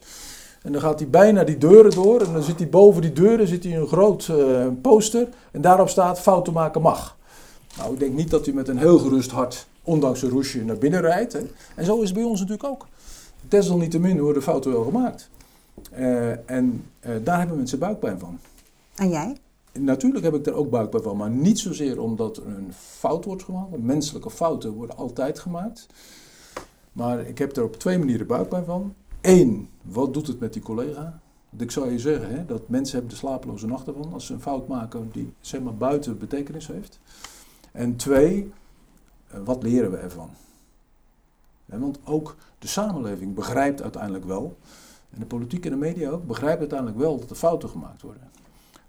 En 0.61 0.71
dan 0.71 0.81
gaat 0.81 0.99
hij 0.99 1.09
bijna 1.09 1.43
die 1.43 1.57
deuren 1.57 1.91
door 1.91 2.21
en 2.21 2.33
dan 2.33 2.43
zit 2.43 2.59
hij 2.59 2.69
boven 2.69 3.01
die 3.01 3.13
deuren 3.13 3.47
zit 3.47 3.63
hij 3.63 3.77
een 3.77 3.87
groot 3.87 4.27
uh, 4.31 4.67
poster 4.81 5.27
en 5.51 5.61
daarop 5.61 5.89
staat 5.89 6.19
fouten 6.19 6.53
maken 6.53 6.81
mag. 6.81 7.17
Nou, 7.77 7.93
ik 7.93 7.99
denk 7.99 8.13
niet 8.13 8.29
dat 8.29 8.47
u 8.47 8.53
met 8.53 8.67
een 8.67 8.77
heel 8.77 8.97
gerust 8.97 9.31
hart, 9.31 9.67
ondanks 9.83 10.21
een 10.21 10.29
roesje, 10.29 10.63
naar 10.63 10.77
binnen 10.77 11.01
rijdt. 11.01 11.33
Hè. 11.33 11.39
En 11.75 11.85
zo 11.85 12.01
is 12.01 12.09
het 12.09 12.17
bij 12.17 12.27
ons 12.27 12.39
natuurlijk 12.39 12.69
ook. 12.69 12.87
Desalniettemin 13.47 14.21
worden 14.21 14.43
fouten 14.43 14.71
wel 14.71 14.83
gemaakt. 14.83 15.29
Uh, 15.99 16.49
en 16.49 16.85
daar 17.23 17.39
hebben 17.39 17.57
mensen 17.57 17.79
buikpijn 17.79 18.19
van. 18.19 18.39
En 18.95 19.09
jij? 19.09 19.35
Natuurlijk 19.79 20.25
heb 20.25 20.33
ik 20.33 20.45
er 20.45 20.53
ook 20.53 20.69
buikpijn 20.69 21.03
van, 21.03 21.17
maar 21.17 21.29
niet 21.29 21.59
zozeer 21.59 22.01
omdat 22.01 22.37
er 22.37 22.47
een 22.47 22.73
fout 22.73 23.25
wordt 23.25 23.43
gemaakt. 23.43 23.77
Menselijke 23.77 24.29
fouten 24.29 24.71
worden 24.71 24.97
altijd 24.97 25.39
gemaakt. 25.39 25.87
Maar 26.91 27.19
ik 27.19 27.37
heb 27.37 27.55
er 27.55 27.63
op 27.63 27.75
twee 27.75 27.97
manieren 27.97 28.27
buikpijn 28.27 28.65
van. 28.65 28.93
Eén, 29.21 29.69
wat 29.81 30.13
doet 30.13 30.27
het 30.27 30.39
met 30.39 30.53
die 30.53 30.61
collega? 30.61 31.19
Want 31.49 31.61
ik 31.61 31.71
zou 31.71 31.91
je 31.91 31.99
zeggen 31.99 32.29
hè, 32.29 32.45
dat 32.45 32.69
mensen 32.69 32.93
hebben 32.93 33.13
de 33.13 33.19
slapeloze 33.19 33.67
nachten 33.67 33.93
van 33.93 34.13
als 34.13 34.25
ze 34.25 34.33
een 34.33 34.41
fout 34.41 34.67
maken 34.67 35.09
die 35.11 35.33
zeg 35.39 35.61
maar 35.61 35.75
buiten 35.75 36.17
betekenis 36.17 36.67
heeft. 36.67 36.99
En 37.71 37.95
twee, 37.95 38.51
eh, 39.27 39.39
wat 39.43 39.63
leren 39.63 39.91
we 39.91 39.97
ervan? 39.97 40.29
Want 41.65 41.99
ook 42.03 42.35
de 42.59 42.67
samenleving 42.67 43.35
begrijpt 43.35 43.81
uiteindelijk 43.81 44.25
wel, 44.25 44.57
en 45.09 45.19
de 45.19 45.25
politiek 45.25 45.65
en 45.65 45.71
de 45.71 45.77
media 45.77 46.09
ook, 46.09 46.27
begrijpen 46.27 46.59
uiteindelijk 46.59 46.99
wel 46.99 47.19
dat 47.19 47.29
er 47.29 47.35
fouten 47.35 47.69
gemaakt 47.69 48.01
worden. 48.01 48.29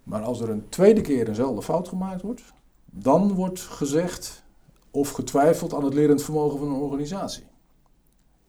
Maar 0.09 0.23
als 0.23 0.41
er 0.41 0.50
een 0.50 0.69
tweede 0.69 1.00
keer 1.00 1.29
eenzelfde 1.29 1.62
fout 1.62 1.88
gemaakt 1.88 2.23
wordt, 2.23 2.43
dan 2.85 3.35
wordt 3.35 3.61
gezegd 3.61 4.43
of 4.91 5.11
getwijfeld 5.11 5.75
aan 5.75 5.85
het 5.85 5.95
lerend 5.95 6.23
vermogen 6.23 6.59
van 6.59 6.69
een 6.69 6.81
organisatie. 6.81 7.47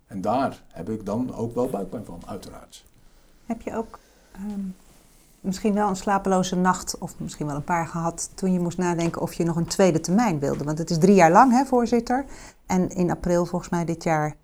En 0.08 0.22
daar 0.22 0.64
heb 0.68 0.90
ik 0.90 1.06
dan 1.06 1.36
ook 1.36 1.56
wel 1.56 1.70
buikpijn 1.70 2.06
van, 2.06 2.22
uiteraard. 2.26 2.86
Heb 3.46 3.62
je 3.62 3.76
ook 3.76 4.00
ehm, 4.32 4.60
misschien 5.42 5.74
wel 5.74 5.90
een 5.90 5.96
slapeloze 5.96 6.56
nacht, 6.56 6.98
of 6.98 7.20
misschien 7.20 7.46
wel 7.46 7.56
een 7.56 7.64
paar 7.64 7.88
gehad, 7.88 8.32
toen 8.36 8.54
je 8.54 8.60
moest 8.60 8.78
nadenken 8.78 9.22
of 9.22 9.34
je 9.34 9.44
nog 9.44 9.56
een 9.56 9.68
tweede 9.68 10.00
termijn 10.00 10.40
wilde? 10.40 10.64
Want 10.64 10.78
het 10.78 10.90
is 10.90 10.98
drie 10.98 11.16
jaar 11.16 11.32
lang, 11.32 11.52
hè, 11.52 11.66
voorzitter. 11.66 12.26
En 12.66 12.90
in 12.90 13.12
april, 13.12 13.46
volgens 13.46 13.72
mij 13.72 13.86
dit 13.86 14.04
jaar, 14.04 14.36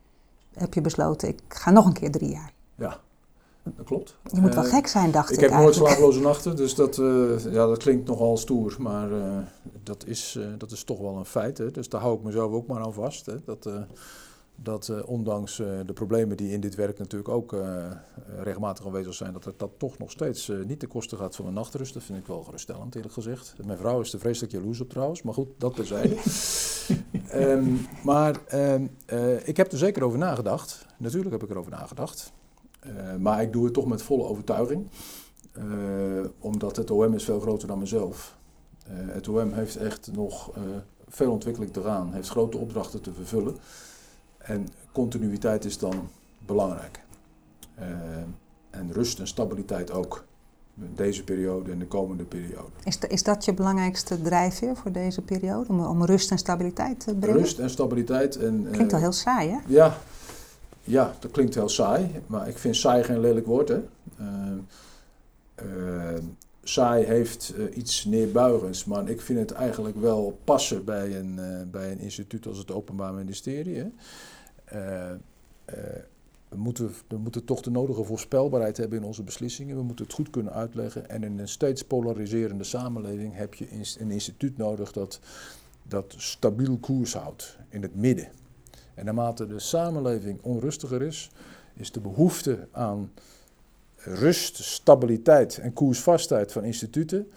heb 0.53 0.74
je 0.74 0.81
besloten, 0.81 1.27
ik 1.27 1.41
ga 1.48 1.72
nog 1.72 1.86
een 1.86 1.93
keer 1.93 2.12
drie 2.12 2.31
jaar. 2.31 2.53
Ja, 2.75 3.00
dat 3.75 3.86
klopt. 3.86 4.17
Je 4.34 4.41
moet 4.41 4.55
wel 4.55 4.63
Eh, 4.63 4.69
gek 4.69 4.88
zijn, 4.88 5.12
dacht 5.12 5.29
ik, 5.29 5.36
Ik 5.36 5.41
heb 5.41 5.51
nooit 5.51 5.75
slaaploze 5.75 6.19
nachten, 6.19 6.55
dus 6.55 6.75
dat, 6.75 6.98
eh, 6.98 7.53
ja, 7.53 7.65
dat 7.65 7.77
klinkt 7.77 8.07
nogal 8.07 8.38
stoer. 8.38 8.75
Maar 8.79 9.12
eh, 9.12 9.38
dat, 9.84 10.05
is, 10.07 10.39
dat 10.57 10.72
is 10.72 10.84
toch 10.84 11.00
wel 11.00 11.17
een 11.17 11.25
feit. 11.25 11.57
Hè? 11.57 11.72
Dus 11.72 11.89
daar 11.89 12.01
hou 12.01 12.17
ik 12.17 12.24
mezelf 12.24 12.51
ook 12.51 12.67
maar 12.67 12.81
aan 12.81 12.93
vast. 12.93 13.25
Hè? 13.25 13.36
Dat, 13.45 13.69
dat 14.55 15.05
ondanks 15.05 15.55
de 15.55 15.93
problemen 15.93 16.38
die 16.38 16.51
in 16.51 16.60
dit 16.60 16.75
werk 16.75 16.98
natuurlijk 16.98 17.29
ook 17.29 17.55
regelmatig 18.39 18.86
aanwezig 18.86 19.13
zijn, 19.13 19.34
dat 19.34 19.43
het 19.43 19.60
dat 19.60 19.72
toch 19.77 19.98
nog 19.98 20.12
steeds 20.12 20.51
niet 20.65 20.79
ten 20.79 20.89
koste 20.89 21.15
gaat 21.17 21.36
van 21.36 21.45
mijn 21.45 21.57
nachtrust. 21.57 21.93
Dat 21.93 22.03
vind 22.03 22.19
ik 22.19 22.27
wel 22.27 22.43
geruststellend, 22.43 22.95
eerlijk 22.95 23.13
gezegd. 23.13 23.55
Mijn 23.65 23.77
vrouw 23.77 24.01
is 24.01 24.13
er 24.13 24.19
vreselijk 24.19 24.53
jaloers 24.53 24.81
op 24.81 24.89
trouwens, 24.89 25.22
maar 25.22 25.34
goed, 25.34 25.48
dat 25.57 25.75
terzijde. 25.75 26.15
Ehm 27.29 27.75
maar 28.03 28.36
ehm, 28.48 28.88
eh, 29.05 29.48
ik 29.48 29.57
heb 29.57 29.72
er 29.72 29.77
zeker 29.77 30.03
over 30.03 30.17
nagedacht. 30.17 30.86
Natuurlijk 30.98 31.31
heb 31.31 31.43
ik 31.43 31.50
erover 31.50 31.72
nagedacht. 31.72 32.34
Eh, 32.85 33.15
maar 33.19 33.41
ik 33.41 33.53
doe 33.53 33.63
het 33.63 33.73
toch 33.73 33.85
met 33.85 34.01
volle 34.01 34.23
overtuiging. 34.23 34.87
Eh, 35.51 35.63
omdat 36.39 36.75
het 36.75 36.91
OM 36.91 37.13
is 37.13 37.23
veel 37.23 37.39
groter 37.39 37.67
dan 37.67 37.79
mezelf. 37.79 38.37
Eh, 38.87 38.93
het 38.95 39.27
OM 39.27 39.53
heeft 39.53 39.75
echt 39.75 40.09
nog 40.13 40.51
veel 41.07 41.31
ontwikkeling 41.31 41.73
te 41.73 41.81
gaan, 41.81 42.13
heeft 42.13 42.29
grote 42.29 42.57
opdrachten 42.57 43.01
te 43.01 43.13
vervullen. 43.13 43.57
En 44.37 44.67
continuïteit 44.91 45.65
is 45.65 45.77
dan 45.77 46.09
belangrijk. 46.45 47.03
En 48.69 48.91
rust 48.91 49.19
en 49.19 49.27
stabiliteit 49.27 49.91
ook. 49.91 50.25
Deze 50.73 51.23
periode 51.23 51.71
en 51.71 51.79
de 51.79 51.87
komende 51.87 52.23
periode. 52.23 52.69
Is, 52.83 52.99
is 53.07 53.23
dat 53.23 53.45
je 53.45 53.53
belangrijkste 53.53 54.21
drijfveer 54.21 54.75
voor 54.75 54.91
deze 54.91 55.21
periode? 55.21 55.69
Om, 55.69 55.85
om 55.85 56.05
rust 56.05 56.31
en 56.31 56.37
stabiliteit 56.37 56.99
te 56.99 57.15
brengen? 57.15 57.39
Rust 57.39 57.59
en 57.59 57.69
stabiliteit. 57.69 58.35
En, 58.35 58.67
Klinkt 58.71 58.93
eh, 58.93 58.99
heel 58.99 59.11
saai, 59.11 59.49
hè? 59.49 59.57
Ja, 59.67 59.97
ja, 60.85 61.15
dat 61.19 61.31
klinkt 61.31 61.55
heel 61.55 61.69
saai, 61.69 62.11
maar 62.27 62.47
ik 62.47 62.57
vind 62.57 62.75
saai 62.75 63.03
geen 63.03 63.19
lelijk 63.19 63.45
woord. 63.45 63.67
Hè. 63.67 63.81
Eh, 64.17 64.57
eh, 65.55 66.21
saai 66.63 67.05
heeft 67.05 67.53
eh, 67.57 67.77
iets 67.77 68.05
neerbuigends, 68.05 68.85
maar 68.85 69.09
ik 69.09 69.21
vind 69.21 69.39
het 69.39 69.51
eigenlijk 69.51 69.97
wel 69.97 70.39
passen 70.43 70.85
bij 70.85 71.19
een, 71.19 71.39
bij 71.71 71.91
een 71.91 71.99
instituut 71.99 72.47
als 72.47 72.57
het 72.57 72.71
Openbaar 72.71 73.13
Ministerie. 73.13 73.77
Hè. 73.77 73.87
We, 76.49 76.61
moeten, 76.61 76.91
we 77.07 77.17
moeten 77.17 77.45
toch 77.45 77.61
de 77.61 77.71
nodige 77.71 78.03
voorspelbaarheid 78.03 78.77
hebben 78.77 78.99
in 78.99 79.05
onze 79.05 79.23
beslissingen. 79.23 79.75
We 79.75 79.83
moeten 79.83 80.05
het 80.05 80.13
goed 80.13 80.29
kunnen 80.29 80.53
uitleggen. 80.53 81.09
En 81.09 81.23
in 81.23 81.39
een 81.39 81.47
steeds 81.47 81.83
polariserende 81.83 82.63
samenleving 82.63 83.35
heb 83.35 83.53
je 83.53 83.67
een 83.99 84.11
instituut 84.11 84.57
nodig 84.57 84.91
dat, 84.91 85.19
dat 85.83 86.13
stabiel 86.17 86.77
koers 86.77 87.13
houdt 87.13 87.57
in 87.69 87.81
het 87.81 87.95
midden. 87.95 88.29
En 88.95 89.05
naarmate 89.05 89.47
de 89.47 89.59
samenleving 89.59 90.39
onrustiger 90.41 91.01
is, 91.01 91.31
is 91.73 91.91
de 91.91 91.99
behoefte 91.99 92.67
aan 92.71 93.11
rust, 93.95 94.57
stabiliteit 94.63 95.57
en 95.57 95.73
koersvastheid 95.73 96.51
van 96.51 96.63
instituten 96.63 97.31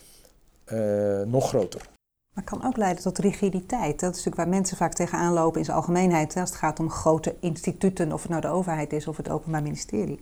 eh, 0.65 1.23
nog 1.23 1.49
groter. 1.49 1.89
Maar 2.35 2.45
kan 2.45 2.65
ook 2.65 2.77
leiden 2.77 3.03
tot 3.03 3.19
rigiditeit. 3.19 4.01
Dat 4.01 4.11
is 4.11 4.17
natuurlijk 4.17 4.37
waar 4.37 4.49
mensen 4.49 4.77
vaak 4.77 4.95
tegenaan 4.95 5.33
lopen 5.33 5.59
in 5.59 5.65
zijn 5.65 5.77
algemeenheid. 5.77 6.37
Als 6.37 6.51
het 6.51 6.59
gaat 6.59 6.81
om 6.81 6.91
grote 6.91 7.37
instituten, 7.41 8.13
of 8.13 8.21
het 8.23 8.31
nou 8.31 8.43
de 8.43 8.49
overheid 8.49 8.93
is 8.93 9.09
of 9.09 9.17
het 9.17 9.29
Openbaar 9.29 9.63
Ministerie. 9.63 10.21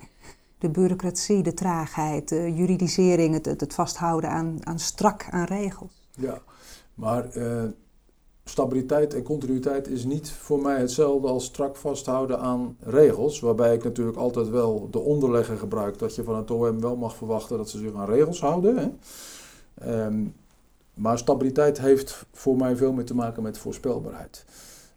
De 0.59 0.69
bureaucratie, 0.69 1.43
de 1.43 1.55
traagheid, 1.55 2.28
de 2.28 2.55
juridisering, 2.55 3.35
het, 3.35 3.45
het 3.45 3.61
het 3.61 3.75
vasthouden 3.75 4.31
aan, 4.31 4.59
aan 4.66 4.78
strak 4.78 5.26
aan 5.31 5.45
regels. 5.45 6.02
Ja, 6.11 6.38
maar 6.95 7.31
eh, 7.31 7.64
stabiliteit 8.49 9.15
en 9.15 9.23
continuïteit 9.23 9.88
is 9.88 10.05
niet 10.05 10.31
voor 10.31 10.61
mij 10.61 10.81
hetzelfde 10.81 11.29
als 11.29 11.45
strak 11.45 11.76
vasthouden 11.76 12.38
aan 12.38 12.76
regels. 12.81 13.41
Waarbij 13.41 13.75
ik 13.75 13.85
natuurlijk 13.85 14.17
altijd 14.17 14.49
wel 14.49 14.88
de 14.91 14.99
onderlegger 14.99 15.57
gebruik 15.57 15.99
dat 15.99 16.15
je 16.15 16.23
van 16.23 16.37
het 16.37 16.50
OM 16.50 16.81
wel 16.81 16.97
mag 16.97 17.17
verwachten 17.17 17.57
dat 17.57 17.71
ze 17.71 17.79
zich 17.79 17.95
aan 17.95 18.09
regels 18.09 18.41
houden. 18.41 18.76
Hè. 18.76 18.88
Ehm, 19.75 20.25
maar 20.95 21.19
stabiliteit 21.19 21.81
heeft 21.81 22.25
voor 22.33 22.57
mij 22.57 22.76
veel 22.76 22.93
meer 22.93 23.05
te 23.05 23.15
maken 23.15 23.43
met 23.43 23.59
voorspelbaarheid. 23.59 24.45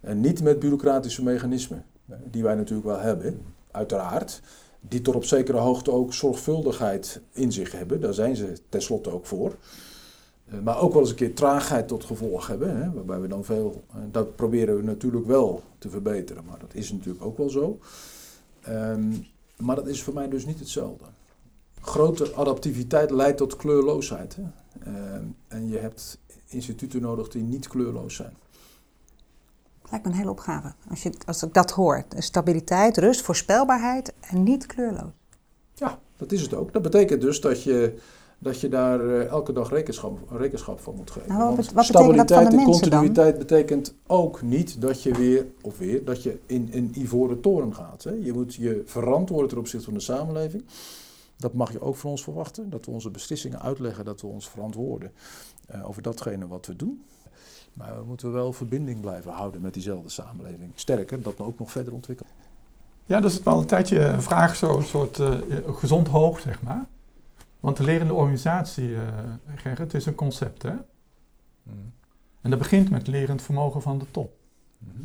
En 0.00 0.20
niet 0.20 0.42
met 0.42 0.58
bureaucratische 0.58 1.22
mechanismen, 1.22 1.84
eh, 2.08 2.16
die 2.24 2.42
wij 2.42 2.54
natuurlijk 2.54 2.88
wel 2.88 2.98
hebben, 2.98 3.42
uiteraard. 3.70 4.40
Die 4.80 5.02
tot 5.02 5.14
op 5.14 5.24
zekere 5.24 5.58
hoogte 5.58 5.90
ook 5.90 6.14
zorgvuldigheid 6.14 7.20
in 7.32 7.52
zich 7.52 7.72
hebben. 7.72 8.00
Daar 8.00 8.14
zijn 8.14 8.36
ze 8.36 8.52
tenslotte 8.68 9.10
ook 9.10 9.26
voor. 9.26 9.54
Eh, 10.50 10.58
Maar 10.60 10.80
ook 10.80 10.92
wel 10.92 11.00
eens 11.00 11.10
een 11.10 11.16
keer 11.16 11.34
traagheid 11.34 11.88
tot 11.88 12.04
gevolg 12.04 12.46
hebben. 12.46 12.76
Hè, 12.82 12.92
waarbij 12.92 13.20
we 13.20 13.28
dan 13.28 13.44
veel. 13.44 13.84
eh, 13.90 13.96
dat 14.10 14.36
proberen 14.36 14.76
we 14.76 14.82
natuurlijk 14.82 15.26
wel 15.26 15.62
te 15.78 15.90
verbeteren. 15.90 16.44
Maar 16.44 16.58
dat 16.58 16.74
is 16.74 16.92
natuurlijk 16.92 17.24
ook 17.24 17.38
wel 17.38 17.50
zo. 17.50 17.78
Ehm, 18.60 19.12
maar 19.56 19.76
dat 19.76 19.86
is 19.88 20.02
voor 20.02 20.14
mij 20.14 20.28
dus 20.28 20.46
niet 20.46 20.58
hetzelfde. 20.58 21.04
Grote 21.80 22.34
adaptiviteit 22.34 23.10
leidt 23.10 23.36
tot 23.38 23.56
kleurloosheid. 23.56 24.36
Hè. 24.36 24.42
Ehm, 24.84 25.24
en 25.48 25.68
je 25.68 25.78
hebt 25.78 26.18
instituten 26.46 27.00
nodig 27.00 27.28
die 27.28 27.42
niet 27.42 27.68
kleurloos 27.68 28.14
zijn. 28.14 28.32
Lijkt 29.90 30.04
me 30.06 30.10
een 30.12 30.18
hele 30.18 30.30
opgave. 30.30 30.72
Als, 30.90 31.02
je, 31.02 31.12
als 31.26 31.42
ik 31.42 31.54
dat 31.54 31.70
hoor. 31.70 32.04
Stabiliteit, 32.16 32.96
rust, 32.98 33.20
voorspelbaarheid 33.22 34.12
en 34.20 34.42
niet 34.42 34.66
kleurloos. 34.66 35.10
Ja, 35.74 35.98
dat 36.16 36.32
is 36.32 36.42
het 36.42 36.54
ook. 36.54 36.72
Dat 36.72 36.82
betekent 36.82 37.20
dus 37.20 37.40
dat 37.40 37.62
je, 37.62 37.98
dat 38.42 38.60
je 38.60 38.68
daar 38.68 39.00
eh, 39.00 39.26
elke 39.26 39.52
dag 39.52 39.70
rekenschap, 39.70 40.18
rekenschap 40.30 40.80
van 40.80 40.94
moet 40.94 41.10
geven. 41.10 41.28
Nou, 41.28 41.38
wat 41.40 41.54
Want 41.54 41.56
bet- 41.56 41.72
wat 41.74 41.86
betekent 41.86 42.28
dat 42.28 42.36
van 42.36 42.46
de 42.46 42.46
stabiliteit 42.46 42.48
en 42.48 42.56
mensen 42.56 42.90
dan? 42.90 43.00
continuïteit 43.00 43.38
betekent 43.38 43.94
ook 44.06 44.42
niet 44.42 44.80
dat 44.80 45.02
je 45.02 45.12
weer, 45.12 45.46
of 45.62 45.78
weer, 45.78 46.04
dat 46.04 46.22
je 46.22 46.38
in 46.46 46.68
een 46.72 46.92
ivoren 46.96 47.40
toren 47.40 47.74
gaat. 47.74 48.04
Hè. 48.04 48.10
Je 48.10 48.32
moet 48.32 48.54
je 48.54 48.82
verantwoorden 48.86 49.48
ten 49.48 49.58
opzichte 49.58 49.84
van 49.84 49.94
de 49.94 50.00
samenleving. 50.00 50.64
Dat 51.36 51.52
mag 51.54 51.72
je 51.72 51.80
ook 51.80 51.96
van 51.96 52.10
ons 52.10 52.22
verwachten. 52.22 52.70
Dat 52.70 52.86
we 52.86 52.90
onze 52.90 53.10
beslissingen 53.10 53.62
uitleggen, 53.62 54.04
dat 54.04 54.20
we 54.20 54.26
ons 54.26 54.48
verantwoorden 54.48 55.12
eh, 55.66 55.88
over 55.88 56.02
datgene 56.02 56.46
wat 56.48 56.66
we 56.66 56.76
doen. 56.76 57.04
Maar 57.72 57.98
we 57.98 58.04
moeten 58.04 58.32
wel 58.32 58.52
verbinding 58.52 59.00
blijven 59.00 59.32
houden 59.32 59.60
met 59.60 59.74
diezelfde 59.74 60.08
samenleving. 60.08 60.72
Sterker, 60.74 61.22
dat 61.22 61.36
we 61.36 61.42
ook 61.44 61.58
nog 61.58 61.70
verder 61.70 61.92
ontwikkelen. 61.92 62.32
Ja, 63.06 63.20
dat 63.20 63.30
is 63.30 63.42
wel 63.42 63.58
een 63.58 63.66
tijdje 63.66 63.98
een 64.00 64.22
vraag, 64.22 64.56
zo'n 64.56 64.82
soort 64.82 65.18
eh, 65.18 65.34
gezond 65.66 66.08
hoog, 66.08 66.40
zeg 66.40 66.62
maar. 66.62 66.86
Want 67.60 67.76
de 67.76 67.82
lerende 67.82 68.14
organisatie, 68.14 68.94
eh 68.94 69.02
Gerrit, 69.54 69.94
is 69.94 70.06
een 70.06 70.14
concept, 70.14 70.62
hè? 70.62 70.72
En 72.40 72.50
dat 72.50 72.58
begint 72.58 72.90
met 72.90 73.06
lerend 73.06 73.42
vermogen 73.42 73.82
van 73.82 73.98
de 73.98 74.06
top. 74.10 74.32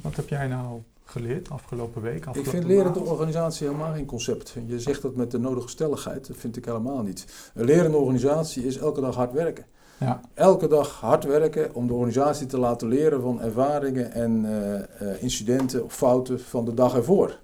Wat 0.02 0.16
heb 0.16 0.30
jij 0.30 0.48
nou 0.48 0.82
geleerd 1.04 1.50
afgelopen 1.50 2.02
week? 2.02 2.16
Ik 2.16 2.26
Afgelopen 2.26 2.52
vind 2.52 2.64
lerende 2.64 3.00
organisatie 3.00 3.68
helemaal 3.68 3.94
geen 3.94 4.06
concept. 4.06 4.56
Je 4.68 4.80
zegt 4.80 5.02
dat 5.02 5.16
met 5.16 5.32
de 5.32 5.40
nodige 5.40 5.68
stelligheid, 5.68 6.28
dat 6.28 6.38
vind 6.38 6.58
ik 6.58 6.66
helemaal 6.66 7.02
niet. 7.02 7.52
Een 7.54 7.66
lerende 7.66 7.98
organisatie 7.98 8.66
is 8.66 8.78
elke 8.78 9.02
dag 9.02 9.16
hard 9.16 9.32
werken. 9.32 9.66
Ja, 9.98 10.22
Elke 10.34 10.68
dag 10.68 11.00
hard 11.00 11.24
werken 11.24 11.74
om 11.74 11.88
de 11.88 11.94
organisatie 11.94 12.48
te 12.48 12.60
laten 12.60 12.88
leren 12.88 13.22
van 13.22 13.42
ervaringen 13.42 14.12
en 14.12 14.46
eh, 14.46 15.12
eh, 15.14 15.24
incidenten 15.24 15.84
of 15.84 15.94
fouten 15.94 16.40
van 16.40 16.66
de 16.66 16.74
dag 16.74 16.96
ervoor. 16.96 17.40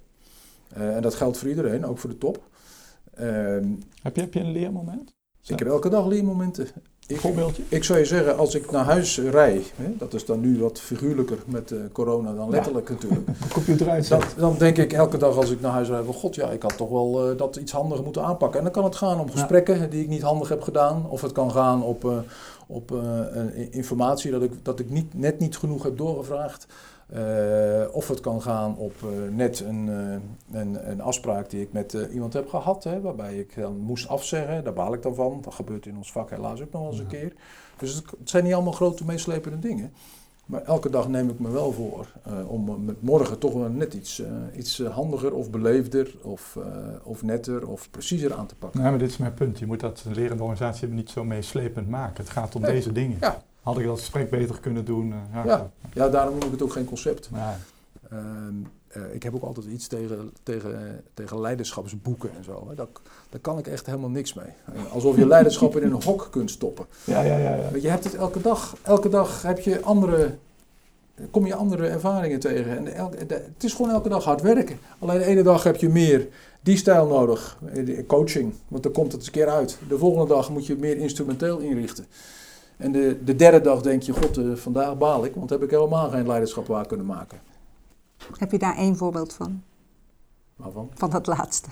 Eh, 0.74 0.96
en 0.96 1.02
dat 1.02 1.16
geldt 1.16 1.38
voor 1.38 1.50
iedereen, 1.50 1.86
ook 1.86 1.98
voor 1.98 2.10
de 2.10 2.18
top. 2.18 2.50
Ehm, 3.22 3.66
heb 4.02 4.16
je, 4.16 4.22
heb 4.22 4.34
je 4.34 4.40
een 4.40 4.52
leermoment? 4.52 5.14
ik 5.48 5.60
heb 5.60 5.68
elke 5.68 5.90
dag 5.90 6.06
leermomenten. 6.06 6.68
Ik, 7.08 7.20
voorbeeldje? 7.20 7.64
ik 7.68 7.84
zou 7.84 8.00
je 8.00 8.06
zeggen, 8.06 8.38
als 8.38 8.56
ik 8.56 8.72
naar 8.72 8.86
huis 8.86 9.20
rij, 9.20 9.62
hè, 9.76 9.98
dat 9.98 10.14
is 10.14 10.26
dan 10.26 10.40
nu 10.40 10.60
wat 10.60 10.80
figuurlijker 10.80 11.38
met 11.46 11.72
eh, 11.72 11.80
corona 11.92 12.34
dan 12.34 12.50
letterlijk 12.50 12.90
natuurlijk. 12.90 13.28
Computer 13.54 14.08
Dan, 14.38 14.56
denk 14.58 14.78
ik 14.78 14.94
elke 14.94 15.18
dag 15.18 15.36
als 15.36 15.50
ik 15.50 15.62
naar 15.62 15.72
huis 15.72 15.88
rijd, 15.88 16.06
van 16.06 16.14
god 16.14 16.36
ja, 16.36 16.50
ik 16.50 16.62
had 16.62 16.78
toch 16.78 16.90
wel 16.90 17.30
eh, 17.30 17.38
dat 17.38 17.56
iets 17.56 17.72
handiger 17.72 18.04
moeten 18.04 18.24
aanpakken. 18.24 18.58
En 18.58 18.64
dan 18.64 18.74
kan 18.74 18.84
het 18.84 18.96
gaan 18.96 19.20
om 19.20 19.32
gesprekken 19.32 19.90
die 19.90 20.02
ik 20.02 20.08
niet 20.08 20.22
handig 20.22 20.50
heb 20.50 20.62
gedaan. 20.62 21.10
Of 21.10 21.22
het 21.22 21.32
kan 21.32 21.52
gaan 21.52 21.84
op, 21.84 22.06
eh, 22.06 22.18
op 22.68 22.94
informatie 23.70 24.32
dat 24.32 24.42
ik, 24.42 24.52
dat 24.64 24.80
ik 24.80 24.90
niet, 24.90 25.14
net 25.14 25.40
niet 25.40 25.58
genoeg 25.58 25.84
heb 25.84 25.98
doorgevraagd. 25.98 26.68
Eh, 27.12 27.96
of 27.96 28.08
het 28.08 28.20
kan 28.20 28.42
gaan 28.42 28.78
op 28.78 28.94
eh, 29.04 29.36
net 29.36 29.60
een, 29.60 29.90
eh, 29.90 30.60
een, 30.60 30.90
een 30.90 31.02
afspraak 31.02 31.50
die 31.50 31.62
ik 31.62 31.72
met 31.72 31.94
iemand 32.12 32.34
heb 32.34 32.50
gehad, 32.50 32.84
hè, 32.84 33.02
waarbij 33.02 33.38
ik 33.38 33.56
dan 33.56 33.78
moest 33.78 34.08
afzeggen. 34.08 34.64
Daar 34.64 34.74
baal 34.74 34.94
ik 34.94 35.02
dan 35.02 35.16
van. 35.16 35.40
Dat 35.42 35.54
gebeurt 35.54 35.86
in 35.86 35.98
ons 35.98 36.12
vak 36.12 36.30
helaas 36.30 36.62
ook 36.62 36.72
nog 36.72 36.90
eens 36.90 37.00
een 37.00 37.08
keer. 37.08 37.34
Dus 37.78 37.94
het, 37.94 38.06
het 38.20 38.30
zijn 38.30 38.44
niet 38.44 38.54
allemaal 38.54 38.74
grote 38.74 39.06
meeslepende 39.06 39.60
dingen. 39.60 39.94
Maar 40.46 40.64
elke 40.64 40.90
dag 40.90 41.08
neem 41.08 41.30
ik 41.30 41.40
me 41.40 41.52
wel 41.52 41.72
voor 41.72 42.08
uh, 42.28 42.52
om 42.52 42.86
met 42.86 43.02
morgen 43.02 43.38
toch 43.38 43.54
wel 43.54 43.70
net 43.70 43.94
iets, 43.94 44.20
uh, 44.20 44.28
iets 44.58 44.82
handiger 44.82 45.34
of 45.34 45.50
beleefder 45.50 46.16
of, 46.22 46.58
uh, 46.58 46.66
of 47.04 47.24
netter 47.24 47.68
of 47.68 47.90
preciezer 47.90 48.34
aan 48.34 48.48
te 48.48 48.56
pakken. 48.56 48.82
Nee, 48.82 48.90
maar 48.90 49.00
dit 49.00 49.10
is 49.10 49.18
mijn 49.18 49.34
punt. 49.34 49.60
Je 49.60 49.66
moet 49.66 49.80
dat 49.80 50.04
een 50.06 50.14
lerende 50.14 50.44
organisatie 50.44 50.88
niet 50.88 51.10
zo 51.10 51.24
meeslepend 51.24 51.90
maken. 51.90 52.24
Het 52.24 52.34
gaat 52.34 52.56
om 52.56 52.62
nee. 52.62 52.72
deze 52.72 52.92
dingen. 52.92 53.18
Ja. 53.20 53.42
Had 53.62 53.78
ik 53.78 53.86
dat 53.86 54.00
gesprek 54.00 54.30
beter 54.30 54.60
kunnen 54.60 54.86
doen? 54.86 55.14
ja, 55.34 55.46
ja. 55.46 55.72
ja, 55.94 56.10
daarom 56.10 56.34
noem 56.34 56.46
ik 56.46 56.52
het 56.52 56.62
ook 56.62 56.74
geen 56.74 56.86
concept. 56.86 57.30
Nee. 57.32 57.56
Uh, 58.98 59.14
ik 59.14 59.24
heb 59.24 59.36
ook 59.36 59.44
altijd 59.44 59.66
iets 59.66 59.88
tegen, 59.88 60.34
tegen, 60.44 61.04
tegen 61.14 61.42
leiderschapsboeken 61.42 62.30
en 62.38 62.44
zo. 62.44 62.66
Hè. 62.70 62.76
Daar, 62.76 62.88
daar 63.30 63.40
kan 63.40 63.58
ik 63.58 63.68
echt 63.68 63.86
helemaal 63.86 64.10
niks 64.10 64.34
mee. 64.34 64.46
Alsof 64.92 65.18
je 65.18 65.28
leiderschap 65.28 65.78
in 65.78 65.84
een 65.84 66.04
hok 66.10 66.28
kunt 66.32 66.52
stoppen. 66.52 66.86
Ja, 67.04 67.22
ja, 67.22 67.38
ja, 67.38 67.56
ja. 67.56 67.70
Je 67.82 67.90
hebt 67.90 68.04
het 68.04 68.16
elke 68.16 68.42
dag. 68.42 68.76
Elke 68.82 69.10
dag 69.10 69.42
heb 69.42 69.60
je 69.60 69.82
andere, 69.82 70.36
kom 71.32 71.46
je 71.46 71.56
andere 71.56 71.88
ervaringen 71.88 72.40
tegen. 72.40 72.78
En 72.78 72.94
elke, 72.94 73.18
het 73.18 73.64
is 73.64 73.74
gewoon 73.74 73.92
elke 73.92 74.10
dag 74.10 74.24
hard 74.24 74.42
werken. 74.42 74.80
Alleen 75.00 75.20
de 75.20 75.26
ene 75.26 75.44
dag 75.44 75.64
heb 75.64 75.76
je 75.76 75.90
meer 75.90 76.28
die 76.62 76.78
stijl 76.78 77.08
nodig, 77.08 77.58
coaching, 78.08 78.54
want 78.68 78.84
dan 78.84 78.92
komt 78.92 79.12
het 79.12 79.16
eens 79.16 79.26
een 79.26 79.34
keer 79.34 79.50
uit. 79.50 79.78
De 79.88 79.98
volgende 79.98 80.28
dag 80.28 80.50
moet 80.50 80.66
je 80.66 80.76
meer 80.76 80.98
instrumenteel 80.98 81.58
inrichten. 81.60 82.06
En 82.82 82.92
de, 82.92 83.24
de 83.24 83.36
derde 83.36 83.62
dag 83.62 83.82
denk 83.82 84.02
je, 84.02 84.14
god, 84.14 84.38
uh, 84.38 84.56
vandaag 84.56 84.98
baal 84.98 85.26
ik, 85.26 85.36
want 85.36 85.50
heb 85.50 85.64
ik 85.64 85.70
helemaal 85.70 86.10
geen 86.10 86.28
leiderschap 86.28 86.68
waar 86.68 86.88
kunnen 86.88 87.06
maken. 87.06 87.40
Heb 88.38 88.52
je 88.52 88.58
daar 88.58 88.78
één 88.78 88.98
voorbeeld 88.98 89.34
van? 89.34 89.64
Waarvan? 90.56 90.92
Van 90.94 91.10
dat 91.10 91.28
laatste. 91.28 91.70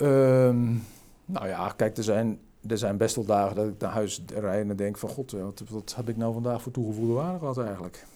Um, 0.00 0.84
nou 1.24 1.48
ja, 1.48 1.72
kijk, 1.76 1.96
er 1.96 2.04
zijn, 2.04 2.38
er 2.66 2.78
zijn 2.78 2.96
best 2.96 3.16
wel 3.16 3.24
dagen 3.24 3.56
dat 3.56 3.66
ik 3.66 3.78
naar 3.78 3.92
huis 3.92 4.22
rijd 4.34 4.68
en 4.68 4.76
denk 4.76 4.98
van... 4.98 5.08
God, 5.08 5.30
wat, 5.30 5.62
wat 5.70 5.94
heb 5.96 6.08
ik 6.08 6.16
nou 6.16 6.32
vandaag 6.32 6.62
voor 6.62 6.72
toegevoegde 6.72 7.12
waarde 7.12 7.38
gehad 7.38 7.58
eigenlijk? 7.58 8.06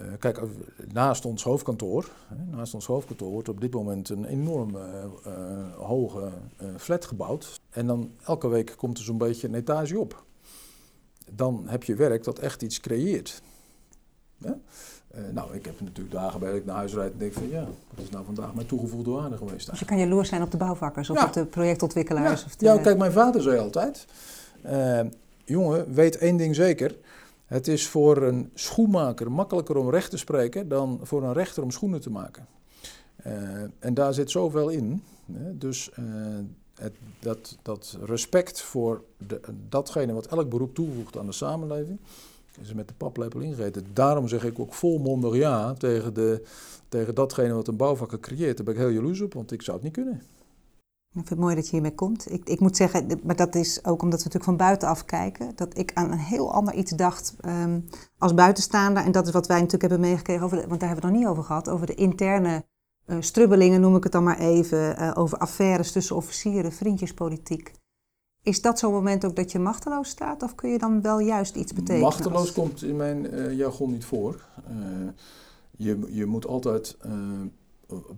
Uh, 0.00 0.06
kijk, 0.18 0.40
naast 0.92 1.24
ons 1.24 1.42
hoofdkantoor, 1.42 2.10
hè, 2.28 2.56
naast 2.56 2.74
ons 2.74 2.86
hoofdkantoor 2.86 3.30
wordt 3.30 3.48
op 3.48 3.60
dit 3.60 3.72
moment 3.72 4.08
een 4.08 4.24
enorm 4.24 4.76
uh, 4.76 4.82
hoge 5.76 6.30
flat 6.76 7.04
gebouwd. 7.04 7.60
En 7.70 7.86
dan 7.86 8.10
elke 8.24 8.48
week 8.48 8.74
komt 8.76 8.98
er 8.98 9.04
zo'n 9.04 9.18
beetje 9.18 9.48
een 9.48 9.54
etage 9.54 9.98
op. 9.98 10.24
Dan 11.32 11.64
heb 11.66 11.84
je 11.84 11.94
werk 11.94 12.24
dat 12.24 12.38
echt 12.38 12.62
iets 12.62 12.80
creëert. 12.80 13.42
Ja? 14.36 14.58
Uh, 15.14 15.20
nou, 15.32 15.54
ik 15.54 15.64
heb 15.64 15.80
natuurlijk 15.80 16.14
dagen 16.14 16.40
bij 16.40 16.48
dat 16.48 16.58
ik 16.58 16.64
naar 16.64 16.76
huis 16.76 16.94
rijd 16.94 17.12
en 17.12 17.18
denk 17.18 17.32
van 17.32 17.48
ja, 17.48 17.64
wat 17.94 18.04
is 18.04 18.10
nou 18.10 18.24
vandaag 18.24 18.54
mijn 18.54 18.66
toegevoegde 18.66 19.10
waarde 19.10 19.36
geweest? 19.36 19.70
Dus 19.70 19.78
je 19.78 19.84
kan 19.84 19.98
jaloers 19.98 20.28
zijn 20.28 20.42
op 20.42 20.50
de 20.50 20.56
bouwvakkers 20.56 21.10
of 21.10 21.16
ja. 21.16 21.26
op 21.26 21.32
de 21.32 21.46
projectontwikkelaars? 21.46 22.40
Ja, 22.40 22.46
of 22.46 22.56
de... 22.56 22.64
ja 22.64 22.78
kijk, 22.78 22.98
mijn 22.98 23.12
vader 23.12 23.42
zei 23.42 23.58
altijd, 23.58 24.06
uh, 24.66 25.00
jongen, 25.44 25.92
weet 25.94 26.16
één 26.16 26.36
ding 26.36 26.54
zeker. 26.54 26.96
Het 27.50 27.68
is 27.68 27.88
voor 27.88 28.22
een 28.22 28.50
schoenmaker 28.54 29.32
makkelijker 29.32 29.76
om 29.76 29.90
recht 29.90 30.10
te 30.10 30.16
spreken 30.16 30.68
dan 30.68 31.00
voor 31.02 31.22
een 31.22 31.32
rechter 31.32 31.62
om 31.62 31.70
schoenen 31.70 32.00
te 32.00 32.10
maken. 32.10 32.46
Uh, 33.26 33.32
en 33.78 33.94
daar 33.94 34.14
zit 34.14 34.30
zoveel 34.30 34.68
in. 34.68 35.02
Hè? 35.32 35.58
Dus 35.58 35.90
het, 36.74 36.92
dat, 37.20 37.58
dat 37.62 37.98
respect 38.04 38.60
voor 38.60 39.04
de, 39.26 39.40
datgene 39.68 40.12
wat 40.12 40.26
elk 40.26 40.48
beroep 40.48 40.74
toevoegt 40.74 41.18
aan 41.18 41.26
de 41.26 41.32
samenleving 41.32 41.98
is 42.60 42.74
met 42.74 42.88
de 42.88 42.94
paplepel 42.94 43.40
ingegeten. 43.40 43.86
Daarom 43.92 44.28
zeg 44.28 44.44
ik 44.44 44.58
ook 44.58 44.74
volmondig 44.74 45.34
ja 45.34 45.72
tegen, 45.72 46.14
de, 46.14 46.42
tegen 46.88 47.14
datgene 47.14 47.52
wat 47.52 47.68
een 47.68 47.76
bouwvakker 47.76 48.20
creëert. 48.20 48.56
Daar 48.56 48.64
ben 48.64 48.74
ik 48.74 48.80
heel 48.80 48.88
jaloers 48.88 49.20
op, 49.20 49.34
want 49.34 49.52
ik 49.52 49.62
zou 49.62 49.76
het 49.76 49.84
niet 49.84 49.94
kunnen. 49.94 50.22
Ik 51.10 51.16
vind 51.16 51.28
het 51.28 51.38
mooi 51.38 51.54
dat 51.54 51.64
je 51.64 51.70
hiermee 51.70 51.94
komt. 51.94 52.32
Ik, 52.32 52.48
ik 52.48 52.60
moet 52.60 52.76
zeggen, 52.76 53.20
maar 53.22 53.36
dat 53.36 53.54
is 53.54 53.84
ook 53.84 54.02
omdat 54.02 54.18
we 54.18 54.24
natuurlijk 54.24 54.44
van 54.44 54.56
buitenaf 54.56 55.04
kijken, 55.04 55.52
dat 55.54 55.78
ik 55.78 55.90
aan 55.94 56.12
een 56.12 56.18
heel 56.18 56.52
ander 56.52 56.74
iets 56.74 56.90
dacht 56.90 57.34
um, 57.46 57.84
als 58.18 58.34
buitenstaander. 58.34 59.04
En 59.04 59.12
dat 59.12 59.26
is 59.26 59.32
wat 59.32 59.46
wij 59.46 59.56
natuurlijk 59.56 59.90
hebben 59.90 60.08
meegekregen, 60.08 60.44
over 60.44 60.56
de, 60.56 60.66
want 60.66 60.80
daar 60.80 60.88
hebben 60.88 61.10
we 61.10 61.16
het 61.16 61.16
nog 61.16 61.26
niet 61.26 61.38
over 61.38 61.48
gehad, 61.48 61.68
over 61.68 61.86
de 61.86 61.94
interne 61.94 62.64
uh, 63.06 63.16
strubbelingen, 63.20 63.80
noem 63.80 63.96
ik 63.96 64.02
het 64.02 64.12
dan 64.12 64.24
maar 64.24 64.38
even, 64.38 65.00
uh, 65.00 65.12
over 65.14 65.38
affaires 65.38 65.92
tussen 65.92 66.16
officieren, 66.16 66.72
vriendjespolitiek. 66.72 67.72
Is 68.42 68.62
dat 68.62 68.78
zo'n 68.78 68.92
moment 68.92 69.24
ook 69.24 69.36
dat 69.36 69.52
je 69.52 69.58
machteloos 69.58 70.08
staat? 70.08 70.42
Of 70.42 70.54
kun 70.54 70.70
je 70.70 70.78
dan 70.78 71.02
wel 71.02 71.18
juist 71.18 71.56
iets 71.56 71.72
betekenen? 71.72 72.00
Machteloos 72.00 72.52
komt 72.52 72.82
in 72.82 72.96
mijn 72.96 73.34
uh, 73.34 73.52
jargon 73.56 73.90
niet 73.90 74.04
voor. 74.04 74.44
Je, 75.76 75.98
je 76.08 76.26
moet 76.26 76.46
altijd 76.46 76.96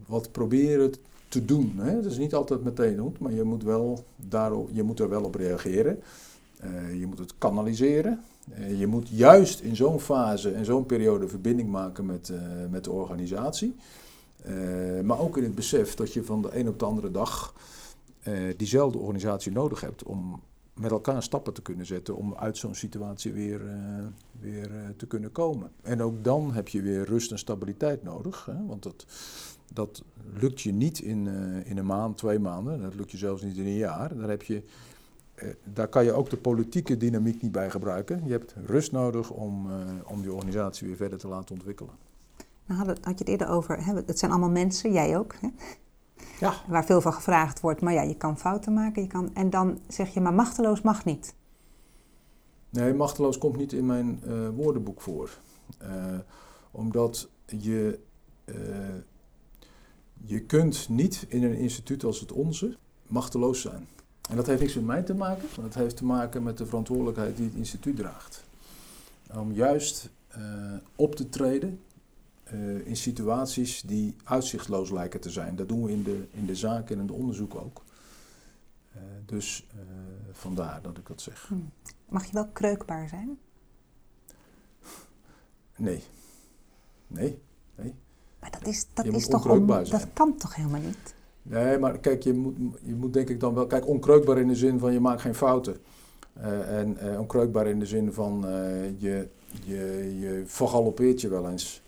wat 0.07 0.33
proberen 0.33 0.93
te 1.33 1.45
doen. 1.45 1.73
Hè? 1.77 1.91
Het 1.91 2.05
is 2.05 2.19
niet 2.19 2.35
altijd 2.35 2.63
meteen 2.63 2.99
goed, 2.99 3.19
maar 3.19 3.33
je 3.33 3.43
moet, 3.43 3.63
wel 3.63 4.05
daarop, 4.17 4.69
je 4.73 4.83
moet 4.83 5.01
er 5.01 5.09
wel 5.09 5.25
op 5.25 5.35
reageren. 5.35 6.01
je 6.99 7.07
moet 7.07 7.19
het 7.19 7.35
kanaliseren. 7.39 8.21
je 8.77 8.87
moet 8.87 9.09
juist 9.09 9.61
in 9.61 9.77
zo'n 9.77 10.01
fase 10.01 10.51
en 10.51 10.65
zo'n 10.65 10.87
periode 10.87 11.29
verbinding 11.29 11.71
maken 11.71 12.07
met, 12.07 12.33
met 12.71 12.85
de 12.85 12.91
organisatie. 12.91 13.75
maar 15.05 15.21
ook 15.21 15.37
in 15.37 15.43
het 15.43 15.55
besef 15.55 15.95
dat 15.95 16.13
je 16.13 16.25
van 16.25 16.43
de 16.43 16.59
een 16.59 16.69
op 16.69 16.79
de 16.79 16.85
andere 16.85 17.11
dag 17.11 17.55
diezelfde 18.57 18.99
organisatie 18.99 19.53
nodig 19.53 19.81
hebt 19.81 20.03
om 20.03 20.41
met 20.75 20.91
elkaar 20.91 21.23
stappen 21.23 21.53
te 21.53 21.63
kunnen 21.63 21.87
zetten 21.87 22.17
om 22.17 22.35
uit 22.35 22.57
zo'n 22.57 22.75
situatie 22.75 23.33
weer, 23.33 23.61
weer 24.41 24.71
te 24.97 25.07
kunnen 25.07 25.33
komen. 25.33 25.71
En 25.83 26.03
ook 26.03 26.25
dan 26.25 26.53
heb 26.53 26.69
je 26.69 26.83
weer 26.83 27.05
rust 27.05 27.31
en 27.31 27.39
stabiliteit 27.39 28.03
nodig, 28.03 28.45
hè? 28.45 28.67
want 28.67 28.83
dat, 28.83 29.07
dat 29.75 30.03
lukt 30.35 30.61
je 30.61 30.73
niet 30.73 30.99
in, 30.99 31.27
in 31.65 31.79
een 31.79 31.87
maand, 31.87 32.17
twee 32.17 32.39
maanden, 32.39 32.81
dat 32.81 32.95
lukt 32.95 33.11
je 33.11 33.17
zelfs 33.17 33.43
niet 33.43 33.57
in 33.57 33.67
een 33.67 33.77
jaar. 33.77 34.17
Daar, 34.17 34.29
heb 34.29 34.43
je, 34.43 34.63
daar 35.65 35.89
kan 35.89 36.05
je 36.05 36.13
ook 36.13 36.31
de 36.31 36.37
politieke 36.37 36.97
dynamiek 36.97 37.43
niet 37.43 37.53
bij 37.53 37.71
gebruiken. 37.71 38.23
Je 38.25 38.33
hebt 38.33 38.55
rust 38.67 38.93
nodig 38.93 39.31
om, 39.31 39.67
om 40.07 40.23
die 40.23 40.33
organisatie 40.33 40.87
weer 40.87 40.97
verder 40.97 41.19
te 41.19 41.29
laten 41.29 41.55
ontwikkelen. 41.55 41.95
Nou, 42.67 42.87
had, 42.87 42.89
had 42.89 43.19
je 43.19 43.25
het 43.25 43.29
eerder 43.29 43.49
over, 43.49 43.85
hè? 43.85 43.95
het 43.95 44.19
zijn 44.19 44.31
allemaal 44.31 44.51
mensen, 44.51 44.93
jij 44.93 45.19
ook. 45.19 45.35
Hè? 45.41 45.49
Ja. 46.41 46.55
Waar 46.69 46.85
veel 46.85 47.01
van 47.01 47.13
gevraagd 47.13 47.61
wordt, 47.61 47.81
maar 47.81 47.93
ja, 47.93 48.03
je 48.03 48.17
kan 48.17 48.39
fouten 48.39 48.73
maken. 48.73 49.03
Je 49.03 49.09
kan, 49.09 49.35
en 49.35 49.51
dan 49.51 49.81
zeg 49.89 50.15
je, 50.15 50.21
maar 50.21 50.35
machteloos 50.35 50.83
mag 50.83 51.05
niet. 51.05 51.35
Nee, 52.71 52.95
machteloos 52.95 53.39
komt 53.39 53.57
niet 53.57 53.73
in 53.73 53.87
mijn 53.87 54.21
uh, 54.27 54.49
woordenboek 54.49 55.01
voor. 55.01 55.39
Uh, 55.83 56.19
omdat 56.71 57.29
je, 57.47 57.99
uh, 58.45 58.57
je 60.25 60.41
kunt 60.41 60.89
niet 60.89 61.25
in 61.29 61.43
een 61.43 61.57
instituut 61.57 62.05
als 62.05 62.21
het 62.21 62.33
onze 62.33 62.77
machteloos 63.07 63.61
zijn. 63.61 63.89
En 64.31 64.37
dat 64.37 64.47
heeft 64.47 64.61
niks 64.61 64.75
met 64.75 64.85
mij 64.85 65.03
te 65.03 65.15
maken, 65.15 65.49
maar 65.57 65.65
dat 65.65 65.75
heeft 65.75 65.97
te 65.97 66.05
maken 66.05 66.43
met 66.43 66.59
de 66.59 66.67
verantwoordelijkheid 66.67 67.37
die 67.37 67.47
het 67.47 67.55
instituut 67.55 67.97
draagt. 67.97 68.45
Om 69.35 69.53
juist 69.53 70.11
op 70.97 71.15
te 71.15 71.29
treden 71.29 71.81
uh, 72.53 72.87
in 72.87 72.97
situaties 72.97 73.83
die 73.83 74.17
uitzichtloos 74.25 74.91
lijken 74.91 75.21
te 75.21 75.31
zijn. 75.31 75.57
Dat 75.57 75.69
doen 75.69 75.83
we 75.83 75.93
in 75.93 76.03
de, 76.03 76.27
in 76.31 76.47
de 76.47 76.57
zaak 76.57 76.91
en 76.91 76.97
in 76.97 77.03
het 77.03 77.11
onderzoek 77.11 77.55
ook. 77.55 77.83
Uh, 78.97 79.03
dus 79.27 79.67
vandaar 80.33 80.83
dat 80.83 80.99
ik 80.99 81.07
dat 81.07 81.21
zeg. 81.21 81.47
Hm. 81.49 81.55
Mag 82.09 82.27
je 82.27 82.33
wel 82.33 82.49
kreukbaar 82.49 83.09
zijn? 83.09 83.39
Nee. 85.77 86.03
Nee. 87.07 87.39
nee. 87.75 87.95
Maar 88.43 88.51
dat 88.51 88.67
is, 88.67 88.87
dat 88.95 89.07
is 89.07 89.27
toch 89.27 89.49
on, 89.49 89.67
dat 89.67 90.07
kan 90.13 90.37
toch 90.37 90.55
helemaal 90.55 90.81
niet? 90.81 91.15
Nee, 91.43 91.79
maar 91.79 91.99
kijk, 91.99 92.23
je 92.23 92.33
moet, 92.33 92.57
je 92.83 92.95
moet 92.95 93.13
denk 93.13 93.29
ik 93.29 93.41
dan 93.41 93.55
wel... 93.55 93.67
Kijk, 93.67 93.89
onkreukbaar 93.89 94.39
in 94.39 94.49
de 94.49 94.57
zin 94.57 94.79
van 94.79 94.93
je 94.93 95.01
maakt 95.01 95.21
geen 95.21 95.35
fouten. 95.35 95.77
en 96.69 97.19
onkreukbaar 97.19 97.67
in 97.67 97.79
de 97.79 97.87
zin 97.87 98.13
van 98.13 98.45
je, 98.99 99.29
je, 99.65 100.17
je 100.21 100.43
vergalopeert 100.47 101.21
je 101.21 101.29
wel 101.29 101.51
eens 101.51 101.83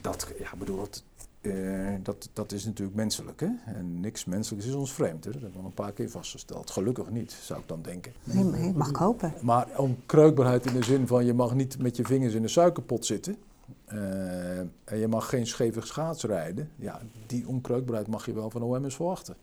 dat, 0.00 0.32
ja, 0.38 0.50
bedoel, 0.58 0.76
dat, 0.76 1.02
uh, 1.40 1.94
dat, 2.02 2.28
dat 2.32 2.52
is 2.52 2.64
natuurlijk 2.64 2.96
menselijk. 2.96 3.40
Hè? 3.40 3.48
En 3.64 4.00
niks 4.00 4.24
menselijks 4.24 4.66
is 4.66 4.74
ons 4.74 4.92
vreemd. 4.92 5.24
Hè? 5.24 5.30
Dat 5.30 5.40
hebben 5.40 5.58
we 5.58 5.64
al 5.64 5.70
een 5.70 5.84
paar 5.84 5.92
keer 5.92 6.10
vastgesteld. 6.10 6.70
Gelukkig 6.70 7.10
niet, 7.10 7.32
zou 7.32 7.60
ik 7.60 7.68
dan 7.68 7.82
denken. 7.82 8.12
Nee, 8.24 8.44
nee 8.44 8.72
mag 8.72 8.88
ik 8.88 8.96
hopen. 8.96 9.34
Maar 9.40 9.68
onkreukbaarheid 9.76 10.66
in 10.66 10.72
de 10.72 10.84
zin 10.84 11.06
van 11.06 11.24
je 11.24 11.34
mag 11.34 11.54
niet 11.54 11.78
met 11.78 11.96
je 11.96 12.04
vingers 12.04 12.34
in 12.34 12.42
de 12.42 12.48
suikerpot 12.48 13.06
zitten. 13.06 13.36
Uh, 13.92 14.58
en 14.58 14.98
je 14.98 15.08
mag 15.08 15.28
geen 15.28 15.46
schevig 15.46 15.86
schaats 15.86 16.24
rijden. 16.24 16.70
Ja, 16.76 17.00
die 17.26 17.48
onkreukbaarheid 17.48 18.08
mag 18.08 18.26
je 18.26 18.32
wel 18.32 18.50
van 18.50 18.62
OMS 18.62 18.94
verwachten. 18.94 19.36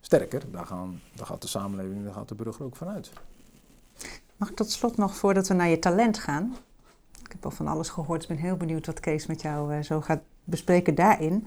Sterker, 0.00 0.42
daar, 0.50 0.66
gaan, 0.66 1.00
daar 1.14 1.26
gaat 1.26 1.42
de 1.42 1.48
samenleving, 1.48 2.04
daar 2.04 2.12
gaat 2.12 2.28
de 2.28 2.34
burger 2.34 2.64
ook 2.64 2.76
vanuit. 2.76 3.10
Mag 4.36 4.50
ik 4.50 4.56
tot 4.56 4.70
slot 4.70 4.96
nog, 4.96 5.16
voordat 5.16 5.48
we 5.48 5.54
naar 5.54 5.68
je 5.68 5.78
talent 5.78 6.18
gaan, 6.18 6.56
ik 7.24 7.32
heb 7.32 7.44
al 7.44 7.50
van 7.50 7.66
alles 7.66 7.88
gehoord, 7.88 8.22
ik 8.22 8.28
ben 8.28 8.36
heel 8.36 8.56
benieuwd 8.56 8.86
wat 8.86 9.00
Kees 9.00 9.26
met 9.26 9.42
jou 9.42 9.74
uh, 9.74 9.82
zo 9.82 10.00
gaat 10.00 10.20
bespreken 10.44 10.94
daarin. 10.94 11.46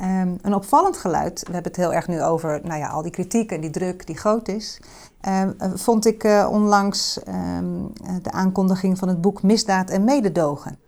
Um, 0.00 0.38
een 0.42 0.54
opvallend 0.54 0.96
geluid, 0.96 1.38
we 1.38 1.52
hebben 1.52 1.72
het 1.72 1.80
heel 1.80 1.92
erg 1.92 2.08
nu 2.08 2.22
over 2.22 2.60
nou 2.64 2.78
ja, 2.80 2.88
al 2.88 3.02
die 3.02 3.10
kritiek 3.10 3.52
en 3.52 3.60
die 3.60 3.70
druk 3.70 4.06
die 4.06 4.16
groot 4.16 4.48
is. 4.48 4.80
Um, 5.28 5.54
vond 5.78 6.06
ik 6.06 6.24
onlangs 6.50 7.20
um, 7.28 7.92
de 8.22 8.30
aankondiging 8.30 8.98
van 8.98 9.08
het 9.08 9.20
boek 9.20 9.42
Misdaad 9.42 9.90
en 9.90 10.04
Mededogen. 10.04 10.78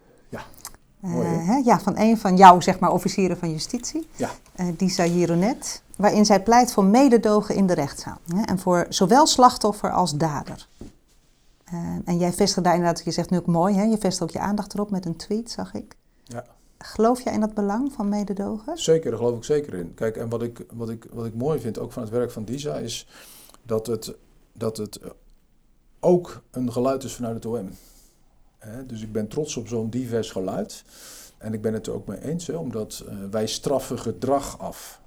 Uh, 1.05 1.47
hè? 1.47 1.57
Ja, 1.65 1.81
van 1.81 1.99
een 1.99 2.19
van 2.19 2.37
jouw 2.37 2.61
zeg 2.61 2.79
maar, 2.79 2.93
officieren 2.93 3.37
van 3.37 3.51
justitie, 3.51 4.09
ja. 4.17 4.31
Disa 4.77 5.07
Jironet, 5.07 5.83
waarin 5.97 6.25
zij 6.25 6.43
pleit 6.43 6.73
voor 6.73 6.85
mededogen 6.85 7.55
in 7.55 7.67
de 7.67 7.73
rechtszaal. 7.73 8.19
Hè? 8.35 8.43
En 8.43 8.59
voor 8.59 8.87
zowel 8.89 9.27
slachtoffer 9.27 9.93
als 9.93 10.17
dader. 10.17 10.69
Eh, 11.65 11.79
en 12.05 12.19
jij 12.19 12.33
vestigt 12.33 12.65
daar 12.65 12.75
inderdaad, 12.75 13.05
je 13.05 13.11
zegt 13.11 13.31
nu 13.31 13.37
ook 13.37 13.47
mooi, 13.47 13.75
hè? 13.75 13.83
je 13.83 13.99
vestigt 13.99 14.23
ook 14.23 14.31
je 14.31 14.39
aandacht 14.39 14.75
erop 14.75 14.91
met 14.91 15.07
een 15.07 15.17
tweet, 15.17 15.51
zag 15.51 15.75
ik. 15.75 15.97
Ja. 16.25 16.45
Geloof 16.79 17.21
jij 17.21 17.33
in 17.33 17.41
dat 17.41 17.55
belang 17.55 17.93
van 17.93 18.09
mededogers? 18.09 18.85
Zeker, 18.85 19.11
daar 19.11 19.19
geloof 19.19 19.37
ik 19.37 19.45
zeker 19.45 19.75
in. 19.75 19.95
Kijk, 19.95 20.17
en 20.17 20.29
wat 20.29 20.43
ik, 20.43 20.67
wat 20.73 20.91
ik, 20.91 21.07
wat 21.13 21.27
ik 21.27 21.35
mooi 21.35 21.61
vind 21.61 21.79
ook 21.79 21.93
van 21.93 22.03
het 22.03 22.11
werk 22.11 22.31
van 22.31 22.45
DISA 22.45 22.77
is 22.77 23.09
dat 23.63 23.87
het, 23.87 24.15
dat 24.53 24.77
het 24.77 25.01
ook 26.01 26.43
een 26.51 26.73
geluid 26.73 27.05
is 27.05 27.15
vanuit 27.15 27.35
het 27.35 27.47
OM. 27.47 27.71
Dus 28.87 29.03
ik 29.03 29.13
ben 29.13 29.29
trots 29.29 29.57
op 29.57 29.69
zo'n 29.69 29.91
divers 29.91 30.31
geluid. 30.31 30.85
En 31.39 31.53
ik 31.53 31.61
ben 31.63 31.73
het 31.73 31.87
er 31.87 31.93
ook 31.93 32.07
mee 32.07 32.21
eens, 32.21 32.49
omdat 32.49 33.05
uh, 33.09 33.15
wij 33.31 33.47
straffen 33.47 33.99
gedrag 33.99 34.59
af. 34.59 35.01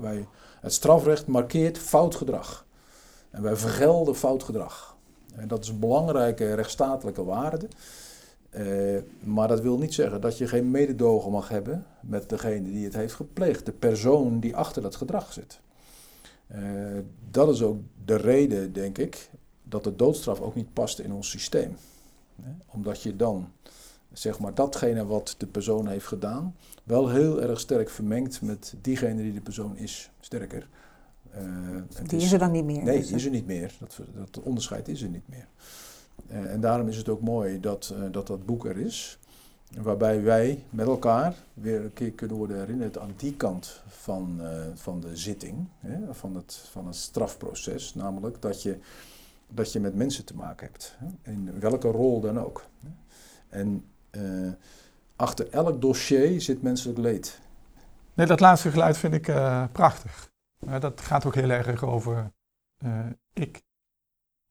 Wij, 0.00 0.26
het 0.60 0.72
strafrecht 0.72 1.26
markeert 1.26 1.78
fout 1.78 2.14
gedrag. 2.14 2.66
En 3.30 3.42
wij 3.42 3.56
vergelden 3.56 4.16
fout 4.16 4.42
gedrag. 4.42 4.96
En 5.34 5.48
dat 5.48 5.62
is 5.62 5.68
een 5.68 5.78
belangrijke 5.78 6.54
rechtsstatelijke 6.54 7.24
waarde. 7.24 7.68
Uh, 8.50 8.98
maar 9.20 9.48
dat 9.48 9.60
wil 9.60 9.78
niet 9.78 9.94
zeggen 9.94 10.20
dat 10.20 10.38
je 10.38 10.48
geen 10.48 10.70
mededogen 10.70 11.30
mag 11.30 11.48
hebben 11.48 11.86
met 12.00 12.28
degene 12.28 12.72
die 12.72 12.84
het 12.84 12.94
heeft 12.94 13.14
gepleegd, 13.14 13.66
de 13.66 13.72
persoon 13.72 14.40
die 14.40 14.56
achter 14.56 14.82
dat 14.82 14.96
gedrag 14.96 15.32
zit. 15.32 15.60
Uh, 16.54 16.98
dat 17.30 17.48
is 17.48 17.62
ook 17.62 17.80
de 18.04 18.16
reden, 18.16 18.72
denk 18.72 18.98
ik, 18.98 19.30
dat 19.62 19.84
de 19.84 19.96
doodstraf 19.96 20.40
ook 20.40 20.54
niet 20.54 20.72
past 20.72 20.98
in 20.98 21.12
ons 21.12 21.30
systeem. 21.30 21.76
Omdat 22.66 23.02
je 23.02 23.16
dan, 23.16 23.48
zeg 24.12 24.38
maar, 24.38 24.54
datgene 24.54 25.06
wat 25.06 25.34
de 25.38 25.46
persoon 25.46 25.88
heeft 25.88 26.06
gedaan, 26.06 26.54
wel 26.84 27.08
heel 27.08 27.42
erg 27.42 27.60
sterk 27.60 27.90
vermengt 27.90 28.42
met 28.42 28.74
diegene 28.80 29.22
die 29.22 29.32
de 29.32 29.40
persoon 29.40 29.76
is. 29.76 30.10
Sterker. 30.20 30.68
Uh, 31.34 31.82
die 32.08 32.18
is, 32.18 32.24
is, 32.24 32.32
er 32.32 32.38
dan 32.38 32.50
niet 32.50 32.64
meer? 32.64 32.82
Nee, 32.82 32.98
dus 32.98 33.06
die 33.06 33.16
is 33.16 33.24
er 33.24 33.30
niet 33.30 33.46
meer. 33.46 33.72
Dat, 33.78 34.00
dat 34.14 34.42
onderscheid 34.42 34.88
is 34.88 35.02
er 35.02 35.08
niet 35.08 35.28
meer. 35.28 35.46
Uh, 36.30 36.52
en 36.52 36.60
daarom 36.60 36.88
is 36.88 36.96
het 36.96 37.08
ook 37.08 37.20
mooi 37.20 37.60
dat, 37.60 37.94
uh, 37.96 38.12
dat 38.12 38.26
dat 38.26 38.46
boek 38.46 38.66
er 38.66 38.76
is. 38.76 39.18
Waarbij 39.78 40.22
wij 40.22 40.64
met 40.70 40.86
elkaar 40.86 41.34
weer 41.54 41.80
een 41.80 41.92
keer 41.92 42.10
kunnen 42.10 42.36
worden 42.36 42.58
herinnerd 42.58 42.98
aan 42.98 43.12
die 43.16 43.34
kant 43.34 43.80
van, 43.88 44.40
van 44.74 45.00
de 45.00 45.16
zitting, 45.16 45.66
hè, 45.78 46.14
van, 46.14 46.34
het, 46.34 46.60
van 46.70 46.86
het 46.86 46.96
strafproces. 46.96 47.94
Namelijk 47.94 48.42
dat 48.42 48.62
je 48.62 48.78
dat 49.50 49.72
je 49.72 49.80
met 49.80 49.94
mensen 49.94 50.24
te 50.24 50.34
maken 50.34 50.66
hebt. 50.66 50.96
In 51.22 51.60
welke 51.60 51.88
rol 51.88 52.20
dan 52.20 52.38
ook. 52.38 52.64
En 53.48 53.84
uh, 54.10 54.52
achter 55.16 55.50
elk 55.50 55.80
dossier 55.80 56.40
zit 56.40 56.62
menselijk 56.62 56.98
leed. 56.98 57.40
Nee, 58.14 58.26
dat 58.26 58.40
laatste 58.40 58.70
geluid 58.70 58.98
vind 58.98 59.14
ik 59.14 59.28
uh, 59.28 59.64
prachtig. 59.72 60.30
Dat 60.58 61.00
gaat 61.00 61.24
ook 61.24 61.34
heel 61.34 61.50
erg 61.50 61.84
over 61.84 62.32
ik. 63.32 63.62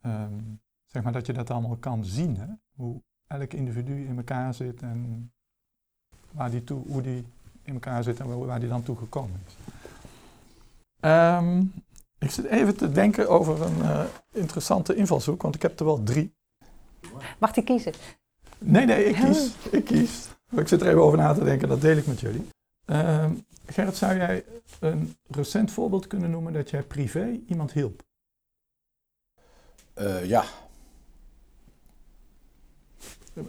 Um, 0.06 0.62
zeg 0.86 1.04
maar 1.04 1.14
dat 1.14 1.26
je 1.26 1.34
dat 1.34 1.50
allemaal 1.50 1.78
kan 1.78 2.06
zien. 2.06 2.38
Hè? 2.38 2.48
Hoe 2.76 3.02
elk 3.28 3.54
individu 3.54 4.06
in 4.06 4.18
elkaar 4.18 4.54
zit 4.54 4.82
en 4.82 5.32
waar 6.32 6.50
die 6.50 6.64
hoe 6.88 7.02
die 7.02 7.26
in 7.64 7.74
elkaar 7.74 8.04
zit 8.04 8.20
en 8.20 8.46
waar 8.46 8.60
die 8.60 8.70
dan 8.70 8.84
toe 8.84 8.98
gekomen 8.98 9.42
is. 9.48 9.56
Um, 11.00 11.74
ik 12.20 12.32
zit 12.32 12.46
even 12.46 12.78
te 12.78 12.92
denken 12.92 13.30
over 13.30 13.62
een 13.62 13.78
uh, 13.78 14.04
interessante 14.32 14.96
invalshoek, 14.96 15.42
want 15.42 15.56
ik 15.56 15.62
heb 15.62 15.80
er 15.80 15.86
wel 15.86 16.04
drie. 16.04 16.34
Mag 17.38 17.56
hij 17.56 17.64
kiezen? 17.64 17.94
Nee, 18.58 18.86
nee, 18.86 19.06
ik 19.06 19.16
kies. 19.16 19.54
Ik 19.72 19.86
kies. 19.86 20.28
Ik 20.52 20.68
zit 20.68 20.82
er 20.82 20.88
even 20.88 21.02
over 21.02 21.18
na 21.18 21.34
te 21.34 21.44
denken, 21.44 21.70
dat 21.70 21.82
deel 21.82 21.98
ik 21.98 22.08
met 22.08 22.20
jullie. 22.20 22.48
Uh, 22.86 23.26
Gerrit, 23.66 23.98
zou 23.98 24.16
jij 24.16 24.46
een 24.80 25.16
recent 25.28 25.72
voorbeeld 25.72 26.08
kunnen 26.08 26.30
noemen 26.30 26.54
dat 26.54 26.70
jij 26.70 26.84
privé 26.84 27.40
iemand 27.48 27.72
hielp? 27.72 28.04
Uh, 29.96 30.26
ja. 30.26 30.44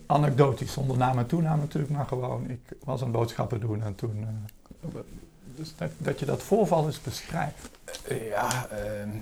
Anekdotisch, 0.06 0.72
zonder 0.72 0.96
naam 0.96 1.18
en 1.18 1.26
toenaam 1.26 1.58
natuurlijk, 1.58 1.92
maar 1.92 2.06
gewoon, 2.06 2.50
ik 2.50 2.60
was 2.84 3.00
een 3.00 3.10
boodschappen 3.10 3.60
doen 3.60 3.82
en 3.82 3.94
toen 3.94 4.26
dus 5.60 5.72
dat, 5.76 5.90
dat 5.98 6.18
je 6.18 6.26
dat 6.26 6.42
voorval 6.42 6.86
eens 6.86 7.00
beschrijft. 7.00 7.70
Ja, 8.08 8.68
uh, 8.72 9.12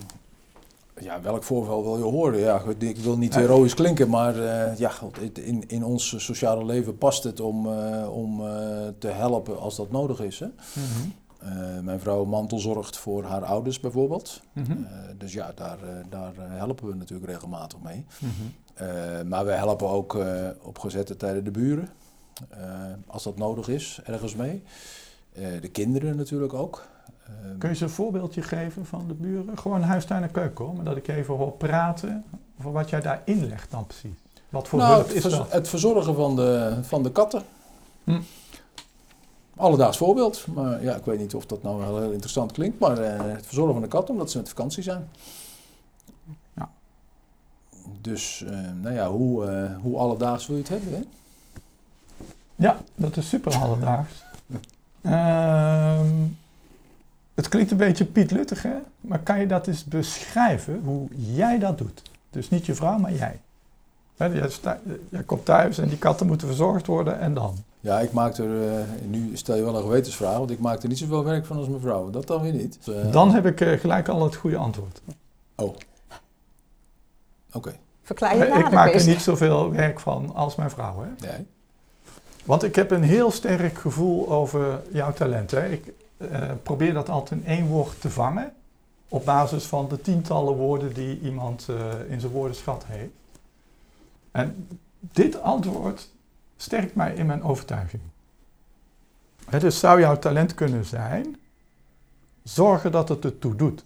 ja, 1.01 1.21
welk 1.21 1.43
voorval 1.43 1.83
wil 1.83 1.97
je 1.97 2.03
horen? 2.03 2.39
Ja, 2.39 2.63
ik 2.79 2.97
wil 2.97 3.19
niet 3.19 3.35
heroïs 3.35 3.75
klinken, 3.75 4.09
maar 4.09 4.37
uh, 4.37 4.77
ja, 4.77 4.93
in, 5.33 5.69
in 5.69 5.85
ons 5.85 6.25
sociale 6.25 6.65
leven 6.65 6.99
past 6.99 7.25
het 7.25 7.41
om, 7.41 7.67
uh, 7.67 8.17
om 8.17 8.41
uh, 8.41 8.47
te 8.99 9.09
helpen 9.09 9.61
als 9.61 9.77
dat 9.77 9.91
nodig 9.91 10.21
is. 10.21 10.39
Hè? 10.39 10.47
Mm 10.47 10.53
-hmm. 10.73 11.85
mijn 11.85 12.01
vrouw 12.01 12.25
mantelzorgt 12.25 12.97
voor 12.97 13.25
haar 13.25 13.45
ouders 13.45 13.81
bijvoorbeeld. 13.81 14.41
Mm 14.53 14.65
-hmm. 14.65 14.87
dus 15.19 15.33
ja, 15.33 15.53
daar, 15.55 15.79
daar 16.09 16.33
helpen 16.37 16.89
we 16.89 16.95
natuurlijk 16.95 17.31
regelmatig 17.31 17.79
mee. 17.83 18.05
Mm 18.19 18.31
-hmm. 18.31 19.29
maar 19.29 19.45
we 19.45 19.53
helpen 19.53 19.89
ook 19.89 20.19
op 20.63 20.79
gezette 20.79 21.17
tijden 21.17 21.45
de 21.45 21.51
buren. 21.51 21.89
als 23.07 23.23
dat 23.23 23.37
nodig 23.37 23.69
is, 23.69 24.01
ergens 24.05 24.35
mee. 24.35 24.63
Eh, 25.41 25.61
de 25.61 25.69
kinderen 25.69 26.17
natuurlijk 26.17 26.53
ook. 26.53 26.87
Ehm, 27.27 27.59
Kun 27.59 27.69
je 27.69 27.75
ze 27.75 27.85
een 27.85 27.91
voorbeeldje 27.91 28.43
geven 28.43 28.87
van 28.87 29.05
de 29.09 29.15
buren? 29.15 29.59
Gewoon 29.59 29.83
huistuin 29.83 30.23
en 30.23 30.31
keuken 30.31 30.65
hoor, 30.65 30.75
maar 30.75 30.85
dat 30.85 30.97
ik 30.97 31.09
even 31.09 31.35
hoor 31.35 31.53
praten 31.53 32.25
over 32.59 32.73
wat 32.73 32.91
jij 32.91 33.01
daar 33.01 33.23
inlegt 33.25 33.71
dan 33.71 33.87
precies. 33.87 34.11
Wat 34.49 34.69
voor 34.69 34.79
nou, 34.79 34.95
hulp 34.95 35.09
is 35.09 35.23
het 35.23 35.33
dat? 35.33 35.53
Het 35.53 35.69
verzorgen 35.69 36.15
van 36.15 36.37
de, 36.37 36.79
van 36.83 37.03
de 37.03 37.13
katten. 37.13 37.43
Hm. 38.05 38.21
Alledaags 39.57 39.97
voorbeeld, 39.97 40.47
maar 40.55 40.83
ja, 40.83 40.95
ik 40.95 41.05
weet 41.05 41.19
niet 41.19 41.35
of 41.35 41.47
dat 41.47 41.63
nou 41.63 41.79
wel 41.79 42.01
heel 42.01 42.11
interessant 42.11 42.53
klinkt, 42.53 42.79
maar 42.79 43.01
uh, 43.01 43.35
het 43.35 43.47
verzorgen 43.47 43.73
van 43.73 43.83
de 43.83 43.89
katten 43.89 44.15
omdat 44.15 44.31
ze 44.31 44.37
met 44.37 44.49
vakantie 44.49 44.83
zijn. 44.83 45.09
Ja. 46.57 46.71
Dus, 48.01 48.45
uh, 48.47 48.51
nou 48.83 48.95
ja, 48.95 49.11
hoe, 49.11 49.47
uh, 49.47 49.77
hoe 49.83 49.99
alledaags 49.99 50.47
wil 50.47 50.57
je 50.57 50.63
het 50.63 50.71
hebben, 50.71 50.93
hè? 50.93 51.03
Ja, 52.57 52.79
dat 52.95 53.17
is 53.17 53.29
super 53.29 53.57
alledaags. 53.57 54.27
Uh, 55.09 56.01
het 57.35 57.49
klinkt 57.49 57.71
een 57.71 57.77
beetje 57.77 58.05
Piet 58.05 58.31
Luttig, 58.31 58.63
hè? 58.63 58.75
Maar 59.01 59.19
kan 59.19 59.41
je 59.41 59.47
dat 59.47 59.67
eens 59.67 59.85
beschrijven, 59.85 60.81
hoe 60.85 61.09
jij 61.13 61.59
dat 61.59 61.79
doet? 61.79 62.03
Dus 62.31 62.51
niet 62.51 62.67
je 62.67 62.75
vrouw, 62.75 62.99
maar 62.99 63.15
jij. 63.15 63.41
He, 64.17 64.27
jij, 64.27 64.51
sta, 64.51 64.79
jij 65.09 65.23
komt 65.23 65.45
thuis 65.45 65.79
en 65.79 65.89
die 65.89 65.99
katten 65.99 66.27
moeten 66.27 66.47
verzorgd 66.47 66.87
worden 66.87 67.21
en 67.21 67.35
dan? 67.35 67.57
Ja, 67.81 68.01
ik 68.01 68.13
maak 68.13 68.37
er, 68.37 68.65
uh, 68.65 68.81
nu 69.07 69.37
stel 69.37 69.57
je 69.57 69.63
wel 69.63 69.77
een 69.77 69.83
gewetensvraag, 69.83 70.39
want 70.39 70.51
ik 70.51 70.59
maak 70.59 70.83
er 70.83 70.89
niet 70.89 70.99
zoveel 70.99 71.25
werk 71.25 71.47
van 71.47 71.57
als 71.57 71.69
mijn 71.69 71.81
vrouw. 71.81 72.11
Dat 72.11 72.27
dan 72.27 72.43
weer 72.43 72.53
niet. 72.53 72.79
Uh, 72.89 73.13
dan 73.13 73.31
heb 73.31 73.47
ik 73.47 73.61
uh, 73.61 73.79
gelijk 73.81 74.09
al 74.09 74.25
het 74.25 74.35
goede 74.35 74.57
antwoord. 74.57 75.01
Oh. 75.55 75.67
Oké. 75.67 75.79
Okay. 77.53 77.79
Verklaar 78.03 78.37
je 78.37 78.45
Ik 78.45 78.71
maak 78.71 78.95
er 78.95 79.07
niet 79.07 79.23
zoveel 79.23 79.73
werk 79.73 80.01
van 80.01 80.35
als 80.35 80.57
mijn 80.57 80.71
vrouw, 80.71 81.03
hè? 81.03 81.27
Nee. 81.29 81.47
Want 82.45 82.63
ik 82.63 82.75
heb 82.75 82.91
een 82.91 83.03
heel 83.03 83.31
sterk 83.31 83.79
gevoel 83.79 84.29
over 84.31 84.83
jouw 84.93 85.13
talent. 85.13 85.51
Hè. 85.51 85.69
Ik 85.69 85.93
uh, 86.19 86.51
probeer 86.63 86.95
dat 86.95 87.09
altijd 87.09 87.41
in 87.41 87.47
één 87.47 87.67
woord 87.67 88.01
te 88.01 88.11
vangen. 88.11 88.53
Op 89.09 89.25
basis 89.25 89.65
van 89.65 89.89
de 89.89 90.01
tientallen 90.01 90.55
woorden 90.55 90.95
die 90.95 91.21
iemand 91.21 91.67
uh, 91.71 91.77
in 92.09 92.21
zijn 92.21 92.33
woordenschat 92.33 92.85
heeft. 92.87 93.11
En 94.31 94.69
dit 95.01 95.41
antwoord 95.41 96.09
sterkt 96.57 96.95
mij 96.95 97.15
in 97.15 97.27
mijn 97.27 97.43
overtuiging. 97.43 98.03
Hè, 99.45 99.59
dus 99.59 99.79
zou 99.79 100.01
jouw 100.01 100.19
talent 100.19 100.55
kunnen 100.55 100.85
zijn, 100.85 101.37
zorgen 102.43 102.93
dat 102.93 103.09
het 103.09 103.25
ertoe 103.25 103.57
doet. 103.57 103.85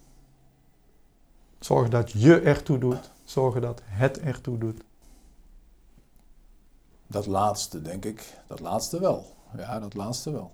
Zorgen 1.59 1.91
dat 1.91 2.11
je 2.11 2.39
ertoe 2.39 2.77
doet. 2.77 3.11
Zorgen 3.23 3.61
dat 3.61 3.81
het 3.85 4.19
ertoe 4.19 4.57
doet. 4.57 4.81
Dat 7.13 7.25
laatste, 7.25 7.81
denk 7.81 8.05
ik. 8.05 8.33
Dat 8.47 8.59
laatste 8.59 8.99
wel. 8.99 9.25
Ja, 9.57 9.79
dat 9.79 9.93
laatste 9.93 10.31
wel. 10.31 10.51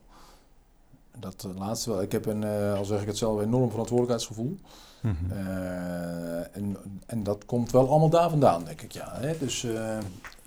Dat 1.19 1.45
uh, 1.47 1.57
laatste 1.59 1.89
wel. 1.89 2.01
Ik 2.01 2.11
heb 2.11 2.25
een, 2.25 2.41
uh, 2.41 2.73
al 2.73 2.85
zeg 2.85 3.01
ik 3.01 3.07
het 3.07 3.17
zelf, 3.17 3.41
enorm 3.41 3.69
verantwoordelijkheidsgevoel. 3.69 4.57
Mm 5.01 5.15
-hmm. 5.19 5.31
uh, 5.31 6.55
en, 6.55 6.77
en 7.05 7.23
dat 7.23 7.45
komt 7.45 7.71
wel 7.71 7.89
allemaal 7.89 8.09
daar 8.09 8.29
vandaan, 8.29 8.63
denk 8.63 8.81
ik. 8.81 8.91
Ja, 8.91 9.11
hè? 9.13 9.37
Dus 9.37 9.65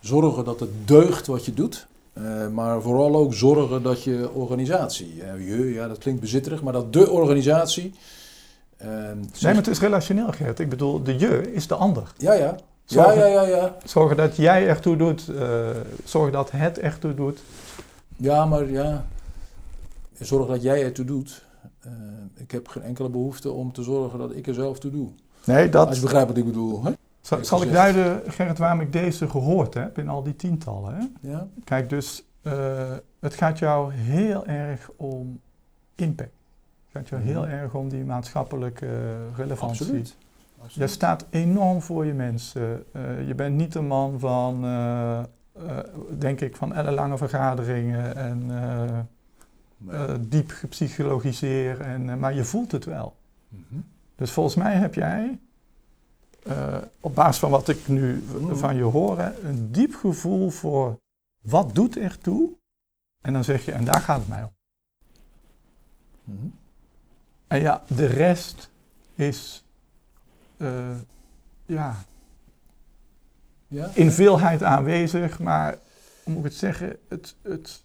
zorgen 0.01 0.45
dat 0.45 0.61
het 0.61 0.89
deugt 0.89 1.27
wat 1.27 1.45
je 1.45 1.55
doet. 1.55 1.87
maar 2.53 2.83
vooral 2.83 3.17
ook 3.17 3.35
zorgen 3.35 3.83
dat 3.83 4.03
je 4.03 4.31
organisatie, 4.33 5.15
je, 5.17 5.73
ja, 5.73 5.89
dat 5.89 5.99
klinkt 5.99 6.21
bezitterig, 6.21 6.63
maar 6.63 6.73
dat 6.73 6.93
de 6.93 7.11
organisatie. 7.11 7.95
nee, 8.79 9.15
maar 9.43 9.55
het 9.55 9.67
is 9.67 9.81
relationeel, 9.81 10.33
Gert. 10.33 10.59
Ik 10.59 10.69
bedoel, 10.69 11.03
de 11.03 11.19
je 11.19 11.53
is 11.53 11.67
de 11.67 11.75
ander. 11.75 12.13
Ja, 12.17 12.33
ja. 12.33 12.57
Zorgen, 12.85 13.19
ja, 13.19 13.27
ja, 13.27 13.43
ja, 13.43 13.57
ja. 13.57 13.77
Zorgen 13.85 14.17
dat 14.17 14.37
jij 14.37 14.69
ertoe 14.69 14.97
doet. 14.97 15.29
Uh, 15.29 15.69
zorgen 16.05 16.33
dat 16.33 16.51
het 16.51 16.79
ertoe 16.79 17.15
doet. 17.15 17.41
Ja, 18.17 18.47
maar 18.47 18.71
ja. 18.71 19.05
Zorg 20.19 20.49
dat 20.49 20.63
jij 20.63 20.85
ertoe 20.85 21.05
doet. 21.05 21.45
Uh, 21.87 21.93
ik 22.35 22.51
heb 22.51 22.69
geen 22.69 22.83
enkele 22.83 23.09
behoefte 23.09 23.51
om 23.51 23.73
te 23.73 23.83
zorgen 23.83 24.19
dat 24.19 24.35
ik 24.35 24.47
er 24.47 24.55
zelf 24.55 24.79
toe 24.79 24.91
doe. 24.91 25.09
Nee, 25.45 25.69
dat... 25.69 25.87
Als 25.87 25.97
je 25.97 26.03
begrijpt 26.03 26.29
wat 26.29 26.37
ik 26.37 26.45
bedoel. 26.45 26.85
Hè? 26.85 26.93
Zal, 27.21 27.45
zal 27.45 27.63
ik 27.63 27.73
duiden, 27.73 28.23
Gerrit, 28.27 28.59
waarom 28.59 28.81
ik 28.81 28.93
deze 28.93 29.29
gehoord 29.29 29.75
heb 29.75 29.99
in 29.99 30.09
al 30.09 30.23
die 30.23 30.37
tientallen? 30.37 30.95
Hè? 30.95 31.31
Ja. 31.31 31.47
Kijk, 31.65 31.89
dus 31.89 32.25
uh, 32.43 32.53
het 33.21 33.35
gaat 33.35 33.59
jou 33.59 33.93
heel 33.93 34.47
erg 34.47 34.91
om 34.97 35.41
impact. 35.95 36.31
Het 36.91 36.93
gaat 36.93 37.09
jou 37.09 37.23
mm 37.23 37.29
-hmm. 37.29 37.37
heel 37.37 37.49
erg 37.49 37.75
om 37.75 37.89
die 37.89 38.05
maatschappelijke 38.05 39.17
relevantie. 39.37 39.81
Absoluut. 39.81 40.17
Je 40.69 40.87
staat 40.87 41.27
enorm 41.31 41.83
voor 41.83 42.07
je 42.07 42.13
mensen. 42.13 42.85
Eh, 42.93 43.27
je 43.27 43.35
bent 43.35 43.57
niet 43.57 43.75
een 43.75 43.87
man 43.87 44.19
van, 44.21 44.65
eh, 44.65 45.23
denk 46.19 46.41
ik, 46.41 46.57
van 46.57 46.75
ellenlange 46.75 47.17
vergaderingen 47.17 48.17
en 48.17 48.47
Nee. 49.77 50.29
diep 50.29 50.51
gepsychologiseerd. 50.51 51.79
En, 51.81 52.19
maar 52.19 52.35
je 52.35 52.45
voelt 52.45 52.73
het 52.73 52.85
wel. 52.85 53.17
Mhm. 53.49 53.81
Dus 54.17 54.31
volgens 54.31 54.55
mij 54.55 54.75
heb 54.75 54.95
jij, 54.95 55.39
op 57.01 57.15
basis 57.15 57.39
van 57.39 57.51
wat 57.51 57.69
ik 57.69 57.89
nu 57.89 58.25
van 58.53 58.77
je 58.77 58.83
hoor, 58.83 59.19
een 59.19 59.73
diep 59.73 59.95
gevoel 59.95 60.51
voor 60.51 60.99
wat 61.43 61.75
doet 61.75 61.97
er 61.97 62.19
toe. 62.19 62.51
En 63.21 63.33
dan 63.33 63.45
zeg 63.45 63.65
je, 63.65 63.73
en 63.73 63.85
daar 63.85 64.01
gaat 64.01 64.19
het 64.19 64.29
mij 64.29 64.43
om. 64.43 64.53
Mhm. 66.25 66.47
En 67.47 67.61
ja, 67.61 67.83
de 67.87 68.07
rest 68.07 68.71
is, 69.15 69.62
ja, 71.67 72.05
Ja? 73.69 73.91
in 73.95 74.11
veelheid 74.11 74.63
aanwezig, 74.63 75.39
maar 75.39 75.79
hoe 76.23 76.35
moet 76.35 76.45
ik 76.45 76.51
het 76.51 76.61
zeggen, 76.61 76.97
het, 77.09 77.35
het, 77.43 77.83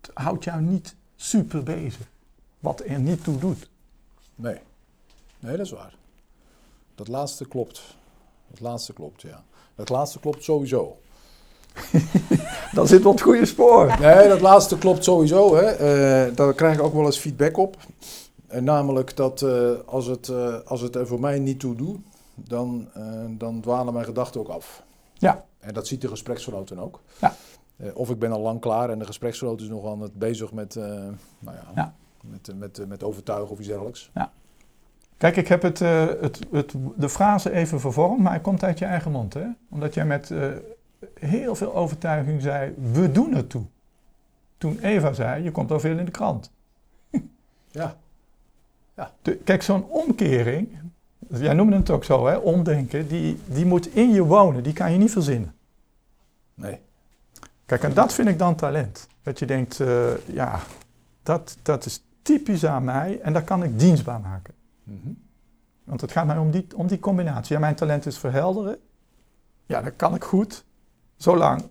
het 0.00 0.10
houdt 0.14 0.44
jou 0.44 0.60
niet 0.60 0.94
super 1.16 1.62
bezig. 1.62 2.08
Wat 2.58 2.82
er 2.86 3.00
niet 3.00 3.24
toe 3.24 3.38
doet. 3.38 3.68
Nee. 4.34 4.58
Nee, 5.38 5.56
dat 5.56 5.66
is 5.66 5.72
waar. 5.72 5.94
Dat 6.94 7.08
laatste 7.08 7.48
klopt. 7.48 7.96
Dat 8.50 8.60
laatste 8.60 8.92
klopt, 8.92 9.22
ja. 9.22 9.44
Dat 9.74 9.88
laatste 9.88 10.20
klopt 10.20 10.44
sowieso. 10.44 10.98
Dan 12.74 12.86
zit 12.86 13.06
op 13.06 13.12
het 13.12 13.22
goede 13.22 13.46
spoor. 13.46 13.98
Nee, 14.00 14.28
dat 14.28 14.40
laatste 14.40 14.78
klopt 14.78 15.04
sowieso. 15.04 15.56
Hè. 15.56 15.64
Eh, 15.64 16.36
daar 16.36 16.54
krijg 16.54 16.76
ik 16.76 16.82
ook 16.82 16.94
wel 16.94 17.04
eens 17.04 17.18
feedback 17.18 17.56
op. 17.56 17.76
En 18.54 18.64
namelijk 18.64 19.16
dat 19.16 19.42
eh, 19.42 19.70
als, 19.86 20.06
het, 20.06 20.28
eh, 20.28 20.58
als 20.64 20.80
het 20.80 20.96
er 20.96 21.06
voor 21.06 21.20
mij 21.20 21.38
niet 21.38 21.60
toe 21.60 21.74
doet, 21.74 21.98
dan, 22.34 22.88
eh, 22.94 23.24
dan 23.28 23.60
dwalen 23.60 23.92
mijn 23.92 24.04
gedachten 24.04 24.40
ook 24.40 24.48
af. 24.48 24.82
Ja. 25.12 25.44
En 25.58 25.74
dat 25.74 25.86
ziet 25.86 26.00
de 26.00 26.08
gespreksgenoten 26.08 26.78
ook. 26.78 27.00
Ja. 27.20 27.34
Of 27.94 28.10
ik 28.10 28.18
ben 28.18 28.32
al 28.32 28.40
lang 28.40 28.60
klaar 28.60 28.90
en 28.90 28.98
de 28.98 29.04
gespreksgenoot 29.04 29.60
is 29.60 29.68
nog 29.68 29.86
aan 29.86 30.00
het 30.00 30.14
bezig 30.14 30.52
met, 30.52 30.74
nou 30.74 31.16
ja, 31.56 31.64
Ja. 31.74 31.94
Met, 32.20 32.58
met, 32.58 32.88
met 32.88 33.02
overtuigen 33.02 33.50
of 33.50 33.58
iets 33.58 33.68
dergelijks. 33.68 34.10
Kijk, 35.16 35.36
ik 35.36 35.48
heb 35.48 35.62
het, 35.62 35.78
het, 35.78 36.38
het, 36.50 36.74
de 36.96 37.08
frase 37.08 37.52
even 37.52 37.80
vervormd, 37.80 38.20
maar 38.20 38.32
hij 38.32 38.40
komt 38.40 38.64
uit 38.64 38.78
je 38.78 38.84
eigen 38.84 39.10
mond. 39.10 39.34
Hè? 39.34 39.46
Omdat 39.70 39.94
jij 39.94 40.06
met 40.06 40.34
heel 41.14 41.54
veel 41.54 41.74
overtuiging 41.74 42.42
zei, 42.42 42.74
we 42.92 43.12
doen 43.12 43.34
het 43.34 43.50
toe. 43.50 43.64
Toen 44.58 44.78
Eva 44.78 45.12
zei, 45.12 45.42
je 45.42 45.50
komt 45.50 45.70
al 45.70 45.80
veel 45.80 45.98
in 45.98 46.04
de 46.04 46.10
krant. 46.10 46.50
Ja. 47.70 47.96
De- 49.22 49.36
kijk, 49.36 49.62
zo'n 49.62 49.84
omkering, 49.88 50.68
jij 51.28 51.54
noemde 51.54 51.76
het 51.76 51.90
ook 51.90 52.04
zo, 52.04 52.26
hè, 52.26 52.36
omdenken, 52.36 53.08
die, 53.08 53.38
die 53.46 53.66
moet 53.66 53.94
in 53.94 54.10
je 54.10 54.24
wonen, 54.24 54.62
die 54.62 54.72
kan 54.72 54.92
je 54.92 54.98
niet 54.98 55.10
verzinnen. 55.12 55.54
Nee. 56.54 56.80
Kijk, 57.66 57.82
en 57.82 57.94
dat 57.94 58.12
vind 58.12 58.28
ik 58.28 58.38
dan 58.38 58.54
talent. 58.54 59.08
Dat 59.22 59.38
je 59.38 59.46
denkt, 59.46 59.80
eh, 59.80 60.26
ja, 60.26 60.60
dat, 61.22 61.56
dat 61.62 61.86
is 61.86 62.04
typisch 62.22 62.66
aan 62.66 62.84
mij 62.84 63.20
en 63.20 63.32
dat 63.32 63.44
kan 63.44 63.62
ik 63.62 63.78
dienstbaar 63.78 64.20
maken. 64.20 64.54
Mhm. 64.82 65.08
Want 65.84 66.00
het 66.00 66.12
gaat 66.12 66.26
mij 66.26 66.38
om 66.38 66.50
die, 66.50 66.66
om 66.76 66.86
die 66.86 66.98
combinatie. 66.98 67.54
Ja, 67.54 67.60
mijn 67.60 67.74
talent 67.74 68.06
is 68.06 68.18
verhelderen. 68.18 68.78
Ja, 69.66 69.82
dat 69.82 69.92
kan 69.96 70.14
ik 70.14 70.24
goed, 70.24 70.64
zolang 71.16 71.62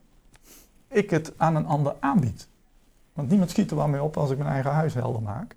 ik 0.88 1.10
het 1.10 1.34
aan 1.38 1.56
een 1.56 1.66
ander 1.66 1.96
aanbied. 2.00 2.48
Want 3.14 3.30
niemand 3.30 3.50
schiet 3.50 3.72
er 3.72 3.78
wel 3.78 3.88
mee 3.88 4.04
op 4.04 4.18
als 4.18 4.32
ik 4.32 4.38
mijn 4.38 4.50
eigen 4.50 4.72
huis 4.72 4.94
helder 4.94 5.22
maak. 5.22 5.56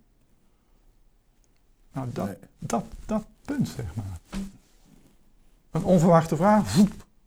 Nou, 1.96 2.08
dat, 2.12 2.26
Nee. 2.26 2.36
dat, 2.58 2.84
dat 3.06 3.24
punt, 3.44 3.68
zeg 3.68 3.94
maar. 3.94 4.18
Een 5.70 5.84
onverwachte 5.84 6.36
vraag, 6.36 6.76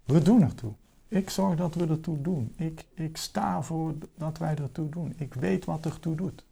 we 0.06 0.22
doen 0.22 0.42
ertoe. 0.42 0.72
Ik 1.08 1.30
zorg 1.30 1.56
dat 1.58 1.76
we 1.76 1.88
ertoe 1.88 2.22
doen. 2.22 2.54
Ik, 2.58 2.86
ik 2.94 3.18
sta 3.18 3.62
voor 3.62 3.94
dat 4.18 4.38
wij 4.38 4.56
ertoe 4.56 4.90
doen. 4.90 5.14
Ik 5.18 5.34
weet 5.34 5.66
wat 5.66 5.86
ertoe 5.86 6.16
doet. 6.16 6.44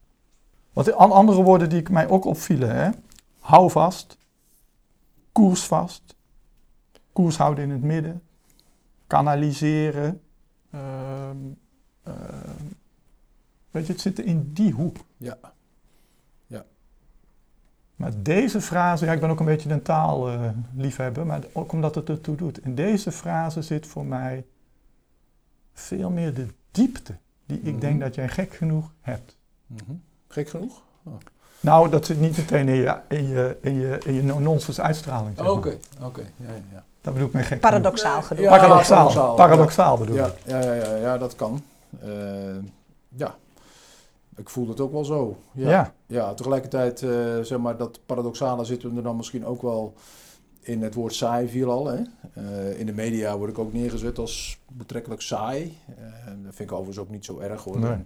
Wat 0.73 0.93
an- 0.93 1.11
andere 1.11 1.43
woorden 1.43 1.69
die 1.69 1.79
ik 1.79 1.89
mij 1.89 2.09
ook 2.09 2.25
opvielen, 2.25 2.75
hè? 2.75 2.89
hou 3.39 3.71
vast, 3.71 4.17
koers 5.31 5.63
vast, 5.63 6.15
koers 7.13 7.37
houden 7.37 7.63
in 7.63 7.69
het 7.69 7.81
midden, 7.83 8.21
kanaliseren. 9.07 10.21
ehm, 10.71 11.37
ehm, 12.03 12.63
weet 13.71 13.85
je, 13.87 13.91
het 13.93 14.01
zit 14.01 14.19
in 14.19 14.53
die 14.53 14.71
hoek. 14.73 14.97
Ja. 15.17 15.37
Maar 17.97 18.11
deze 18.17 18.61
frase, 18.61 19.05
ja, 19.05 19.11
ik 19.13 19.19
ben 19.19 19.29
ook 19.29 19.39
een 19.39 19.45
beetje 19.45 19.69
een 19.69 19.81
taalliefhebber, 19.81 21.25
maar 21.25 21.39
ook 21.51 21.71
omdat 21.71 21.95
het 21.95 22.09
ertoe 22.09 22.35
doet. 22.35 22.65
In 22.65 22.75
deze 22.75 23.11
frase 23.11 23.61
zit 23.61 23.87
voor 23.87 24.05
mij 24.05 24.45
veel 25.73 26.09
meer 26.09 26.33
de 26.33 26.47
diepte 26.71 27.15
die 27.45 27.57
ik 27.61 27.71
Mhm. 27.71 27.79
denk 27.79 27.99
dat 27.99 28.15
jij 28.15 28.27
gek 28.29 28.53
genoeg 28.55 28.91
hebt. 29.01 29.37
Mhm. 29.67 29.91
Gek 30.27 30.49
genoeg? 30.49 30.81
Nou, 31.59 31.89
dat 31.89 32.05
zit 32.05 32.19
niet 32.19 32.37
meteen 32.37 32.67
in 32.67 32.75
je, 32.75 32.95
in 33.07 33.27
je, 33.27 33.57
in 33.61 33.75
je, 33.75 33.97
in 34.05 34.13
je 34.13 34.21
nonsens 34.21 34.81
uitstraling. 34.81 35.39
Oké, 35.39 35.77
oké. 36.03 36.21
Ja, 36.21 36.47
ja, 36.47 36.53
ja. 36.71 36.83
Dat 37.01 37.13
bedoel 37.13 37.27
ik 37.27 37.33
met 37.33 37.45
gek. 37.45 37.59
Paradoxaal 37.59 38.21
genoeg. 38.21 38.43
Ja, 38.43 38.49
paradoxaal. 38.49 38.97
paradoxaal, 39.05 39.35
Paradoxaal, 39.35 39.97
bedoel 39.97 40.15
Ja, 40.15 40.25
ik. 40.25 40.33
ja, 40.45 40.59
ja, 40.61 40.73
ja, 40.73 40.95
ja, 40.95 41.17
dat 41.17 41.35
kan. 41.35 41.61
Eh, 42.01 42.09
ja, 43.07 43.35
ik 44.37 44.49
voel 44.49 44.67
het 44.67 44.79
ook 44.79 44.91
wel 44.91 45.05
zo. 45.05 45.37
Ja, 45.51 45.69
Ja. 45.69 45.93
ja. 46.05 46.33
tegelijkertijd, 46.33 47.01
eh, 47.01 47.39
zeg 47.41 47.57
maar, 47.57 47.77
dat 47.77 47.99
paradoxale 48.05 48.65
zitten 48.65 48.89
we 48.91 48.97
er 48.97 49.03
dan 49.03 49.15
misschien 49.15 49.45
ook 49.45 49.61
wel 49.61 49.93
in 50.59 50.81
het 50.81 50.93
woord 50.93 51.13
saai 51.13 51.47
viel 51.47 51.71
al. 51.71 51.87
Hè? 51.87 52.01
Eh, 52.33 52.79
in 52.79 52.85
de 52.85 52.93
media 52.93 53.37
word 53.37 53.49
ik 53.49 53.59
ook 53.59 53.73
neergezet 53.73 54.17
als 54.17 54.59
betrekkelijk 54.71 55.21
saai. 55.21 55.77
Eh, 55.97 56.25
dat 56.25 56.55
vind 56.55 56.69
ik 56.69 56.71
overigens 56.71 56.97
ook 56.97 57.09
niet 57.09 57.25
zo 57.25 57.39
erg 57.39 57.63
hoor. 57.63 57.79
Nee. 57.79 58.05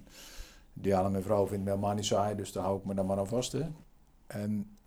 Diana, 0.74 1.10
mijn 1.10 1.24
vrouw, 1.24 1.48
vindt 1.48 1.64
me 1.64 1.70
helemaal 1.70 1.96
niet 1.96 2.06
saai, 2.06 2.36
dus 2.36 2.52
daar 2.52 2.64
hou 2.64 2.78
ik 2.78 2.86
me 2.86 2.94
dan 2.94 3.06
maar 3.06 3.18
aan 3.18 3.28
vast. 3.28 3.52
Hè? 3.52 3.62
En 4.28 4.78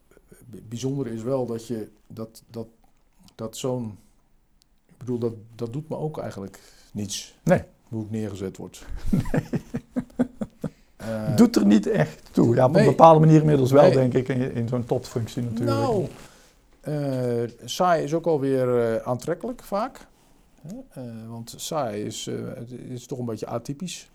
bijzonder 0.68 1.06
is 1.06 1.22
wel 1.22 1.46
dat 1.46 1.66
je 1.66 1.90
dat, 2.06 2.42
dat, 2.50 2.66
dat 3.34 3.56
zo'n. 3.56 3.98
Ik 4.86 4.98
bedoel, 4.98 5.18
dat, 5.18 5.34
dat 5.54 5.72
doet 5.72 5.88
me 5.88 5.96
ook 5.96 6.18
eigenlijk 6.18 6.60
niets. 6.92 7.38
Nee. 7.42 7.62
Hoe 7.88 8.04
ik 8.04 8.10
neergezet 8.10 8.56
word. 8.56 8.84
Eh, 10.38 10.43
Doet 11.36 11.56
er 11.56 11.66
niet 11.66 11.86
echt 11.86 12.22
toe. 12.30 12.54
Ja, 12.54 12.64
op 12.64 12.72
nee. 12.72 12.82
een 12.82 12.88
bepaalde 12.88 13.20
manier 13.20 13.40
inmiddels 13.40 13.70
wel, 13.70 13.82
Nee. 13.82 13.92
denk 13.92 14.14
ik, 14.14 14.28
in, 14.28 14.54
in 14.54 14.68
zo'n 14.68 14.84
topfunctie 14.84 15.42
natuurlijk. 15.42 15.78
Nou, 15.78 16.06
eh, 16.80 17.50
saai 17.64 18.02
is 18.04 18.14
ook 18.14 18.26
alweer 18.26 18.94
eh 18.94 19.06
aantrekkelijk 19.06 19.62
vaak. 19.62 20.06
Eh, 20.90 21.02
want 21.28 21.54
saai 21.56 22.02
is, 22.02 22.26
eh, 22.26 22.34
het 22.54 22.70
is 22.70 23.06
toch 23.06 23.18
een 23.18 23.24
beetje 23.24 23.46
atypisch. 23.46 24.10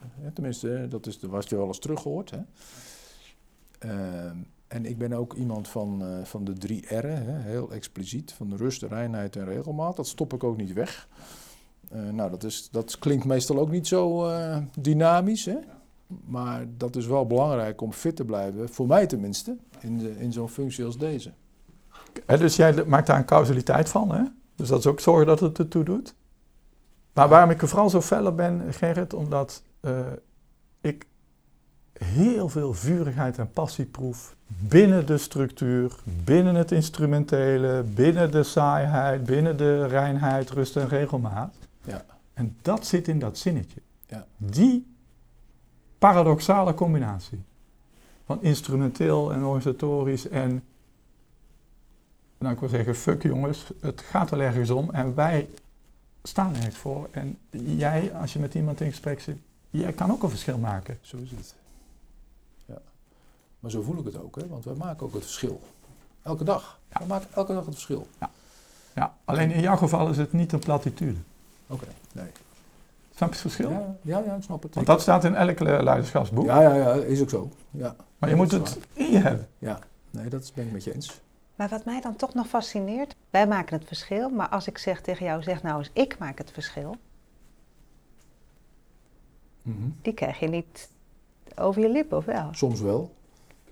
Eh, 0.00 0.30
tenminste, 0.34 0.74
eh, 0.74 0.90
dat 0.90 1.06
is 1.06 1.18
de, 1.18 1.28
wat 1.28 1.48
je 1.48 1.56
wel 1.56 1.66
eens 1.66 1.78
teruggehoord. 1.78 2.30
Hè? 2.30 2.38
En 4.68 4.86
ik 4.86 4.98
ben 4.98 5.12
ook 5.12 5.34
iemand 5.34 5.68
van, 5.68 6.02
eh, 6.02 6.24
van 6.24 6.44
de 6.44 6.52
drie 6.52 6.86
R'en, 6.88 7.26
hè? 7.26 7.40
heel 7.40 7.72
expliciet. 7.72 8.32
Van 8.32 8.50
de 8.50 8.56
rust, 8.56 8.82
reinheid 8.82 9.36
en 9.36 9.44
regelmaat. 9.44 9.96
Dat 9.96 10.06
stop 10.06 10.32
ik 10.32 10.44
ook 10.44 10.56
niet 10.56 10.72
weg. 10.72 11.08
Eh, 11.90 12.00
nou, 12.12 12.30
dat, 12.30 12.44
is, 12.44 12.68
dat 12.70 12.98
klinkt 12.98 13.24
meestal 13.24 13.58
ook 13.58 13.70
niet 13.70 13.86
zo 13.86 14.28
eh, 14.28 14.58
dynamisch. 14.78 15.44
Hè? 15.44 15.56
Maar 16.24 16.66
dat 16.76 16.96
is 16.96 17.06
wel 17.06 17.26
belangrijk 17.26 17.80
om 17.80 17.92
fit 17.92 18.16
te 18.16 18.24
blijven, 18.24 18.68
voor 18.68 18.86
mij 18.86 19.06
tenminste, 19.06 19.56
in, 19.80 19.98
de, 19.98 20.18
in 20.18 20.32
zo'n 20.32 20.48
functie 20.48 20.84
als 20.84 20.98
deze. 20.98 21.32
Dus 22.26 22.56
jij 22.56 22.84
maakt 22.84 23.06
daar 23.06 23.18
een 23.18 23.24
causaliteit 23.24 23.88
van, 23.88 24.14
hè? 24.14 24.22
Dus 24.54 24.68
dat 24.68 24.78
is 24.78 24.86
ook 24.86 25.00
zorgen 25.00 25.26
dat 25.26 25.40
het 25.40 25.58
ertoe 25.58 25.84
doet. 25.84 26.14
Maar 27.12 27.28
waarom 27.28 27.50
ik 27.50 27.62
er 27.62 27.68
vooral 27.68 27.90
zo 27.90 28.00
feller 28.00 28.34
ben, 28.34 28.74
Gerrit, 28.74 29.14
omdat 29.14 29.62
eh, 29.80 30.00
ik 30.80 31.06
heel 31.92 32.48
veel 32.48 32.74
vurigheid 32.74 33.38
en 33.38 33.50
passie 33.50 33.84
proef 33.84 34.36
binnen 34.46 35.06
de 35.06 35.18
structuur, 35.18 35.96
binnen 36.24 36.54
het 36.54 36.72
instrumentele, 36.72 37.84
binnen 37.94 38.30
de 38.30 38.42
saaiheid, 38.42 39.24
binnen 39.24 39.56
de 39.56 39.86
reinheid, 39.86 40.50
rust 40.50 40.76
en 40.76 40.88
regelmaat. 40.88 41.54
Ja. 41.84 42.04
En 42.34 42.56
dat 42.62 42.86
zit 42.86 43.08
in 43.08 43.18
dat 43.18 43.38
zinnetje. 43.38 43.80
Ja. 44.06 44.26
Die 44.36 44.95
paradoxale 45.98 46.74
combinatie 46.74 47.42
van 48.24 48.42
instrumenteel 48.42 49.32
en 49.32 49.44
organisatorisch 49.44 50.28
en 50.28 50.62
nou, 52.38 52.54
ik 52.54 52.60
wil 52.60 52.68
zeggen, 52.68 52.94
fuck 52.94 53.22
jongens, 53.22 53.70
het 53.80 54.00
gaat 54.00 54.30
wel 54.30 54.40
ergens 54.40 54.70
om 54.70 54.90
en 54.90 55.14
wij 55.14 55.48
staan 56.22 56.54
ergens 56.54 56.76
voor. 56.76 57.08
En 57.10 57.38
jij, 57.50 58.14
als 58.14 58.32
je 58.32 58.38
met 58.38 58.54
iemand 58.54 58.80
in 58.80 58.90
gesprek 58.90 59.20
zit, 59.20 59.36
jij 59.70 59.92
kan 59.92 60.10
ook 60.10 60.22
een 60.22 60.28
verschil 60.28 60.58
maken. 60.58 60.98
Zo 61.00 61.16
is 61.16 61.30
het. 61.30 61.54
Ja. 62.64 62.78
Maar 63.60 63.70
zo 63.70 63.82
voel 63.82 63.98
ik 63.98 64.04
het 64.04 64.22
ook, 64.22 64.36
hè? 64.36 64.46
want 64.46 64.64
wij 64.64 64.74
maken 64.74 65.06
ook 65.06 65.14
het 65.14 65.22
verschil. 65.22 65.60
Elke 66.22 66.44
dag. 66.44 66.78
Ja. 66.92 66.98
We 66.98 67.06
maken 67.06 67.28
elke 67.34 67.52
dag 67.52 67.64
het 67.64 67.74
verschil. 67.74 68.06
Ja, 68.94 69.16
alleen 69.24 69.50
in 69.50 69.60
jouw 69.60 69.76
geval 69.76 70.08
is 70.08 70.16
het 70.16 70.32
niet 70.32 70.52
een 70.52 70.58
platitude. 70.58 71.18
Oké, 71.66 71.86
nee. 72.12 72.30
Snap 73.16 73.28
je 73.28 73.34
het 73.34 73.42
verschil? 73.42 73.70
Ja, 73.70 73.96
ja, 74.02 74.18
ja, 74.26 74.34
ik 74.34 74.42
snap 74.42 74.62
het. 74.62 74.74
Want 74.74 74.86
dat 74.86 75.00
staat 75.00 75.24
in 75.24 75.34
elk 75.34 75.58
le- 75.58 75.82
leiderschapsboek. 75.82 76.44
Ja, 76.44 76.60
ja, 76.62 76.74
ja, 76.74 76.92
is 76.92 77.20
ook 77.20 77.30
zo. 77.30 77.48
Ja. 77.70 77.96
maar 78.18 78.30
je 78.30 78.36
moet 78.36 78.50
het 78.50 78.78
in 78.92 79.10
je 79.10 79.18
hebben. 79.18 79.48
Nee, 80.10 80.28
dat 80.28 80.52
ben 80.54 80.66
ik 80.66 80.72
met 80.72 80.84
je 80.84 80.94
eens. 80.94 81.20
Maar 81.54 81.68
wat 81.68 81.84
mij 81.84 82.00
dan 82.00 82.16
toch 82.16 82.34
nog 82.34 82.46
fascineert, 82.46 83.16
wij 83.30 83.46
maken 83.46 83.78
het 83.78 83.86
verschil, 83.86 84.28
maar 84.30 84.48
als 84.48 84.66
ik 84.66 84.78
zeg 84.78 85.00
tegen 85.00 85.26
jou, 85.26 85.42
zeg 85.42 85.62
nou 85.62 85.78
eens, 85.78 85.90
ik 85.92 86.18
maak 86.18 86.38
het 86.38 86.50
verschil, 86.50 86.96
Mhm. 89.62 89.88
die 90.02 90.12
krijg 90.14 90.38
je 90.40 90.48
niet 90.48 90.90
over 91.56 91.82
je 91.82 91.88
lippen, 91.88 92.16
of 92.16 92.24
wel? 92.24 92.48
Soms 92.52 92.80
wel. 92.80 93.14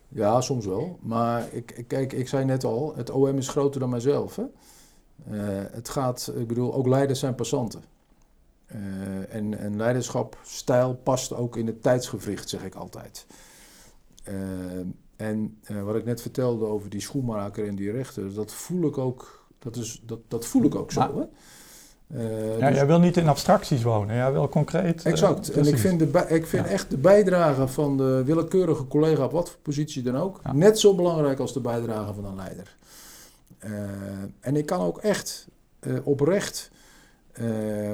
Ja, 0.08 0.40
soms 0.40 0.66
wel. 0.66 0.98
Maar 1.02 1.44
ik, 1.52 1.70
ik- 1.70 1.88
kijk, 1.88 2.12
ik 2.12 2.28
zei 2.28 2.44
net 2.44 2.64
al, 2.64 2.92
het 2.96 3.10
OM 3.10 3.38
is 3.38 3.48
groter 3.48 3.80
dan 3.80 3.88
mijzelf. 3.88 4.36
Hè? 4.36 4.42
Eh, 5.30 5.64
het 5.72 5.88
gaat, 5.88 6.32
ik 6.36 6.46
bedoel, 6.46 6.74
ook 6.74 6.86
leiders 6.86 7.20
zijn 7.20 7.34
passanten. 7.34 7.82
Eh, 8.74 9.34
en, 9.34 9.58
en 9.58 9.76
leiderschapstijl 9.76 10.94
past 11.02 11.32
ook 11.32 11.56
in 11.56 11.66
het 11.66 11.82
tijdsgevricht, 11.82 12.48
zeg 12.48 12.64
ik 12.64 12.74
altijd. 12.74 13.26
Eh, 14.24 14.34
en 15.16 15.58
eh, 15.64 15.82
wat 15.82 15.96
ik 15.96 16.04
net 16.04 16.22
vertelde 16.22 16.64
over 16.64 16.90
die 16.90 17.00
schoenmaker 17.00 17.66
en 17.68 17.74
die 17.74 17.90
rechter, 17.90 18.34
dat 18.34 18.52
voel 18.52 18.86
ik 18.88 18.98
ook, 18.98 19.46
dat, 19.58 19.76
is, 19.76 20.02
dat, 20.06 20.18
dat 20.28 20.46
voel 20.46 20.64
ik 20.64 20.74
ook 20.74 20.92
zo. 20.92 21.00
Maar- 21.00 21.26
Hè? 22.12 22.56
Ja, 22.58 22.68
dus- 22.68 22.76
jij 22.76 22.86
wil 22.86 22.98
niet 22.98 23.16
in 23.16 23.28
abstracties 23.28 23.82
wonen, 23.82 24.16
jij 24.16 24.32
wil 24.32 24.48
concreet. 24.48 25.02
Exact. 25.04 25.50
en 25.50 25.66
ik 25.66 25.78
vind, 25.78 25.98
de, 25.98 26.24
ik 26.28 26.46
vind 26.46 26.66
Ja. 26.66 26.72
echt 26.72 26.90
de 26.90 26.96
bijdrage 26.96 27.68
van 27.68 27.96
de 27.96 28.22
willekeurige 28.24 28.86
collega, 28.86 29.24
op 29.24 29.32
wat 29.32 29.50
voor 29.50 29.58
positie 29.62 30.02
dan 30.02 30.16
ook, 30.16 30.40
Ja. 30.44 30.52
net 30.52 30.78
zo 30.78 30.94
belangrijk 30.94 31.38
als 31.38 31.52
de 31.52 31.60
bijdrage 31.60 32.14
van 32.14 32.24
een 32.24 32.36
leider. 32.36 32.76
En 34.40 34.56
ik 34.56 34.66
kan 34.66 34.80
ook 34.80 34.98
echt 34.98 35.46
oprecht 36.04 36.70
eh, 37.34 37.46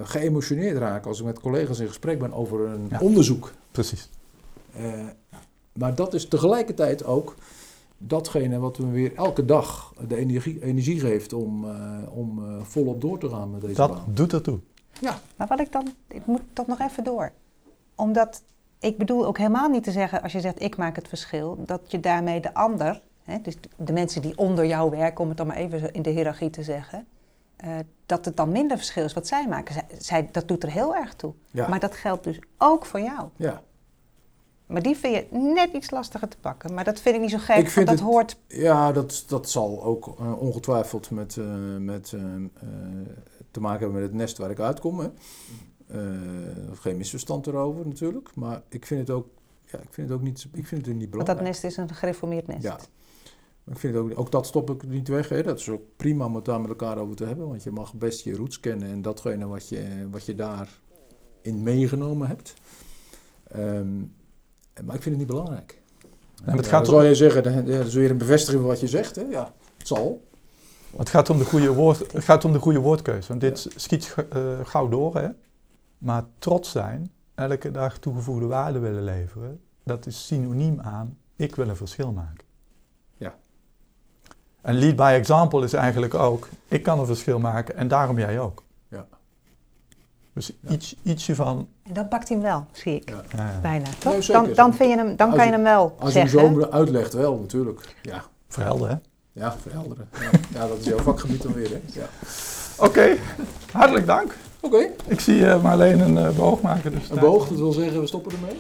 geëmotioneerd 0.03 0.79
raken 0.79 1.09
als 1.09 1.19
ik 1.19 1.25
met 1.25 1.41
collega's 1.41 1.79
in 1.79 1.87
gesprek 1.89 2.19
ben 2.19 2.33
over 2.33 2.61
een 2.69 2.87
Ja. 2.91 2.99
onderzoek. 3.01 3.53
Precies. 3.71 4.09
Eh, 4.77 4.83
maar 5.73 5.95
dat 5.95 6.15
is 6.15 6.29
tegelijkertijd 6.29 7.05
ook 7.05 7.35
datgene 7.99 8.59
wat 8.59 8.79
me 8.79 8.91
weer 8.91 9.15
elke 9.17 9.45
dag 9.45 9.95
de 10.09 10.17
energie, 10.17 10.63
energie 10.65 11.01
geeft 11.01 11.33
om, 11.33 11.65
eh, 11.65 11.99
om 12.11 12.39
eh, 12.45 12.63
volop 12.63 13.01
door 13.01 13.19
te 13.19 13.29
gaan 13.29 13.51
met 13.51 13.61
deze 13.61 13.75
Dat 13.75 13.91
baan. 13.91 14.05
doet 14.07 14.33
ertoe. 14.33 14.59
Maar 15.37 15.47
wat 15.49 15.61
ik 15.61 15.73
dan, 15.73 15.89
ik 16.09 16.27
moet 16.27 16.41
toch 16.53 16.67
nog 16.67 16.79
even 16.81 17.05
door. 17.05 17.33
Omdat, 17.95 18.43
ik 18.81 18.99
bedoel 18.99 19.27
ook 19.27 19.39
helemaal 19.39 19.69
niet 19.69 19.85
te 19.85 19.91
zeggen, 19.91 20.23
als 20.23 20.33
je 20.33 20.41
zegt 20.41 20.63
ik 20.63 20.77
maak 20.77 20.97
het 20.97 21.09
verschil, 21.09 21.59
dat 21.67 21.81
je 21.87 22.01
daarmee 22.01 22.41
de 22.41 22.55
ander, 22.55 23.01
hè, 23.23 23.39
dus 23.43 23.55
de 23.77 23.93
mensen 23.93 24.23
die 24.23 24.39
onder 24.39 24.67
jou 24.67 24.91
werken, 24.91 25.21
om 25.23 25.29
het 25.29 25.37
dan 25.37 25.47
maar 25.47 25.57
even 25.57 25.93
in 25.93 26.03
de 26.03 26.11
hiërarchie 26.11 26.51
te 26.51 26.63
zeggen, 26.63 27.07
eh, 27.61 27.79
dat 28.07 28.25
het 28.25 28.37
dan 28.37 28.53
minder 28.53 28.77
verschil 28.77 29.05
is 29.05 29.13
wat 29.13 29.27
zij 29.27 29.49
maken. 29.49 29.75
Zij, 29.75 29.85
zij, 29.99 30.29
dat 30.33 30.49
doet 30.49 30.63
er 30.63 30.71
heel 30.71 30.97
erg 30.97 31.15
toe. 31.15 31.33
Ja. 31.51 31.69
Maar 31.69 31.81
dat 31.81 31.95
geldt 31.95 32.25
dus 32.25 32.39
ook 32.59 32.87
voor 32.87 33.01
jou. 33.01 33.29
ja. 33.37 33.63
Maar 34.67 34.83
die 34.83 34.97
vind 34.97 35.15
je 35.15 35.27
net 35.39 35.73
iets 35.73 35.91
lastiger 35.91 36.29
te 36.29 36.37
pakken. 36.41 36.75
Maar 36.75 36.85
dat 36.85 37.01
vind 37.01 37.15
ik 37.15 37.21
niet 37.21 37.31
zo 37.31 37.39
gek, 37.39 37.57
Ik 37.57 37.71
vind 37.71 37.87
want 37.87 37.99
dat 37.99 37.99
het- 37.99 38.09
hoort... 38.17 38.37
Ja, 38.47 38.93
dat, 38.93 39.25
dat 39.27 39.51
zal 39.51 39.83
ook 39.85 40.15
eh, 40.19 40.41
ongetwijfeld 40.41 41.11
met, 41.11 41.37
eh, 41.37 41.45
met, 41.79 42.05
te 43.51 43.61
maken 43.61 43.81
hebben 43.81 44.01
met 44.01 44.09
het 44.11 44.19
nest 44.19 44.39
waar 44.39 44.51
ik 44.51 44.59
uitkom. 44.61 44.99
Hè. 45.01 45.09
Geen 46.73 46.97
misverstand 46.97 47.47
erover 47.47 47.87
natuurlijk. 47.87 48.31
Maar 48.35 48.63
ik 48.69 48.87
vind 48.87 49.01
het 49.01 49.17
ook, 49.17 49.27
ja, 49.65 49.79
ik 49.79 49.89
vind 49.91 50.09
het 50.09 50.17
ook 50.19 50.25
niet, 50.25 50.47
ik 50.53 50.67
vind 50.67 50.87
het 50.87 50.95
niet 50.95 50.99
Want 50.99 51.11
belangrijk. 51.11 51.39
dat 51.39 51.47
nest 51.47 51.65
is 51.65 51.77
een 51.77 51.95
gereformeerd 51.95 52.47
nest. 52.47 52.63
Ja. 52.63 52.77
Ik 53.71 53.79
vind 53.79 53.97
ook, 53.97 54.19
ook 54.19 54.31
dat 54.31 54.47
stop 54.47 54.71
ik 54.71 54.89
niet 54.89 55.09
weg. 55.09 55.29
Hè. 55.29 55.43
Dat 55.43 55.59
is 55.59 55.69
ook 55.69 55.83
prima 55.97 56.25
om 56.25 56.35
het 56.35 56.45
daar 56.45 56.61
met 56.61 56.71
elkaar 56.71 56.99
over 56.99 57.17
te 57.17 57.25
hebben. 57.25 57.49
Want 57.49 57.63
je 57.63 57.71
mag 57.71 57.95
best 57.95 58.25
je 58.25 58.37
roots 58.37 58.61
kennen 58.61 58.89
en 58.89 59.03
datgene 59.03 59.47
wat 59.47 59.69
je, 59.69 60.09
wat 60.11 60.27
je 60.27 60.35
daarin 60.35 61.63
meegenomen 61.63 62.29
hebt. 62.29 62.55
Ehm, 63.47 63.99
maar 64.85 64.95
ik 64.95 65.03
vind 65.03 65.05
het 65.05 65.17
niet 65.17 65.27
belangrijk. 65.27 65.83
En 66.45 66.57
het 66.57 66.65
Ja, 66.65 66.71
gaat 66.71 66.87
zou 66.87 67.05
je 67.05 67.15
zeggen, 67.15 67.43
dat 67.43 67.53
ja, 67.53 67.63
dat 67.63 67.87
is 67.87 67.95
weer 67.95 68.11
een 68.11 68.19
bevestiging 68.19 68.61
van 68.61 68.71
wat 68.71 68.81
je 68.81 68.89
zegt. 68.89 69.17
Hè? 69.17 69.23
Ja, 69.23 69.55
het 69.77 69.87
zal. 69.87 70.29
Het 70.97 71.09
gaat 71.09 71.31
om 71.31 71.39
de 71.39 71.45
goede, 71.45 71.73
woord, 71.73 72.13
het 72.13 72.25
gaat 72.25 72.45
om 72.45 72.53
de 72.53 72.59
goede 72.59 72.79
woordkeuze. 72.79 73.29
Want 73.29 73.41
dit 73.41 73.69
schiet 73.77 74.15
eh, 74.31 74.61
gauw 74.65 74.89
door, 74.89 75.17
hè. 75.17 75.29
Maar 75.99 76.25
trots 76.39 76.71
zijn, 76.71 77.13
elke 77.35 77.71
dag 77.71 77.99
toegevoegde 77.99 78.47
waarde 78.47 78.79
willen 78.79 79.05
leveren, 79.05 79.61
dat 79.85 80.07
is 80.07 80.27
synoniem 80.27 80.81
aan 80.81 81.19
ik 81.37 81.57
wil 81.57 81.69
een 81.69 81.77
verschil 81.77 82.13
maken. 82.13 82.50
Ja. 84.63 84.69
En 84.69 84.79
lead 84.79 84.97
by 84.97 85.13
example 85.15 85.65
is 85.65 85.73
eigenlijk 85.73 86.15
ook, 86.15 86.49
ik 86.69 86.83
kan 86.83 86.99
een 86.99 87.07
verschil 87.07 87.39
maken 87.39 87.77
en 87.77 87.89
daarom 87.89 88.19
jij 88.19 88.41
ook. 88.41 88.63
Ja. 88.89 89.07
Dus 90.35 90.53
Ja. 90.61 90.71
iets, 90.71 90.95
ietsje 91.03 91.35
van, 91.35 91.69
En 91.83 91.93
dan 91.93 92.09
pakt 92.09 92.29
hij 92.29 92.37
hem 92.37 92.47
wel, 92.47 92.67
zie 92.73 92.95
ik. 92.95 93.09
Ja. 93.11 93.23
eh, 93.39 93.61
Bijna, 93.63 93.85
toch? 93.99 94.13
Nee, 94.13 94.27
dan, 94.27 94.49
dan, 94.55 94.75
vind 94.75 94.91
je 94.91 94.97
hem, 94.97 95.17
dan 95.17 95.27
Als 95.29 95.37
kan 95.37 95.45
je 95.47 95.51
je- 95.51 95.57
hem 95.57 95.65
wel 95.67 95.97
Als 95.99 96.13
je 96.13 96.19
hem 96.19 96.29
zo 96.29 96.63
uitlegt, 96.71 97.13
wel 97.13 97.39
natuurlijk. 97.39 97.95
Ja, 98.03 98.23
verhelder, 98.49 98.89
hè. 98.89 98.95
ja 99.33 99.55
verhelderen. 99.63 100.09
Ja. 100.21 100.31
ja, 100.55 100.67
dat 100.69 100.79
is 100.79 100.85
jouw 100.85 100.99
vakgebied 100.99 101.43
dan 101.43 101.53
weer. 101.53 101.69
Hè? 101.71 101.81
Ja. 102.01 102.07
Oké, 102.79 103.17
hartelijk 103.73 104.07
dank. 104.07 104.37
Oké, 104.61 104.87
Ik 105.07 105.21
zie 105.21 105.47
eh 105.47 105.63
Marleen 105.63 106.01
een 106.01 106.19
eh, 106.19 106.37
boog 106.37 106.61
maken. 106.61 106.91
Dus 106.93 107.11
een 107.11 107.19
boog, 107.19 107.49
dat 107.49 107.59
wil 107.59 107.73
zeggen 107.73 108.01
we 108.01 108.07
stoppen 108.07 108.33
ermee. 108.33 108.59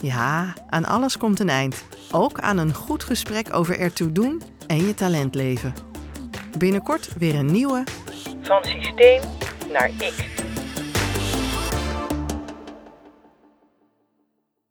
Ja, 0.00 0.54
aan 0.68 0.84
alles 0.84 1.16
komt 1.16 1.40
een 1.40 1.48
eind. 1.48 1.84
Ook 2.12 2.40
aan 2.40 2.58
een 2.58 2.74
goed 2.74 3.04
gesprek 3.04 3.48
over 3.54 3.78
ertoe 3.78 4.12
doen 4.12 4.42
en 4.66 4.86
je 4.86 4.94
talent 4.94 5.34
leven. 5.34 5.74
Binnenkort 6.58 7.08
weer 7.18 7.34
een 7.34 7.52
nieuwe 7.52 7.84
Van 8.42 8.64
systeem 8.64 9.20
naar 9.72 9.88
ik. 9.88 10.32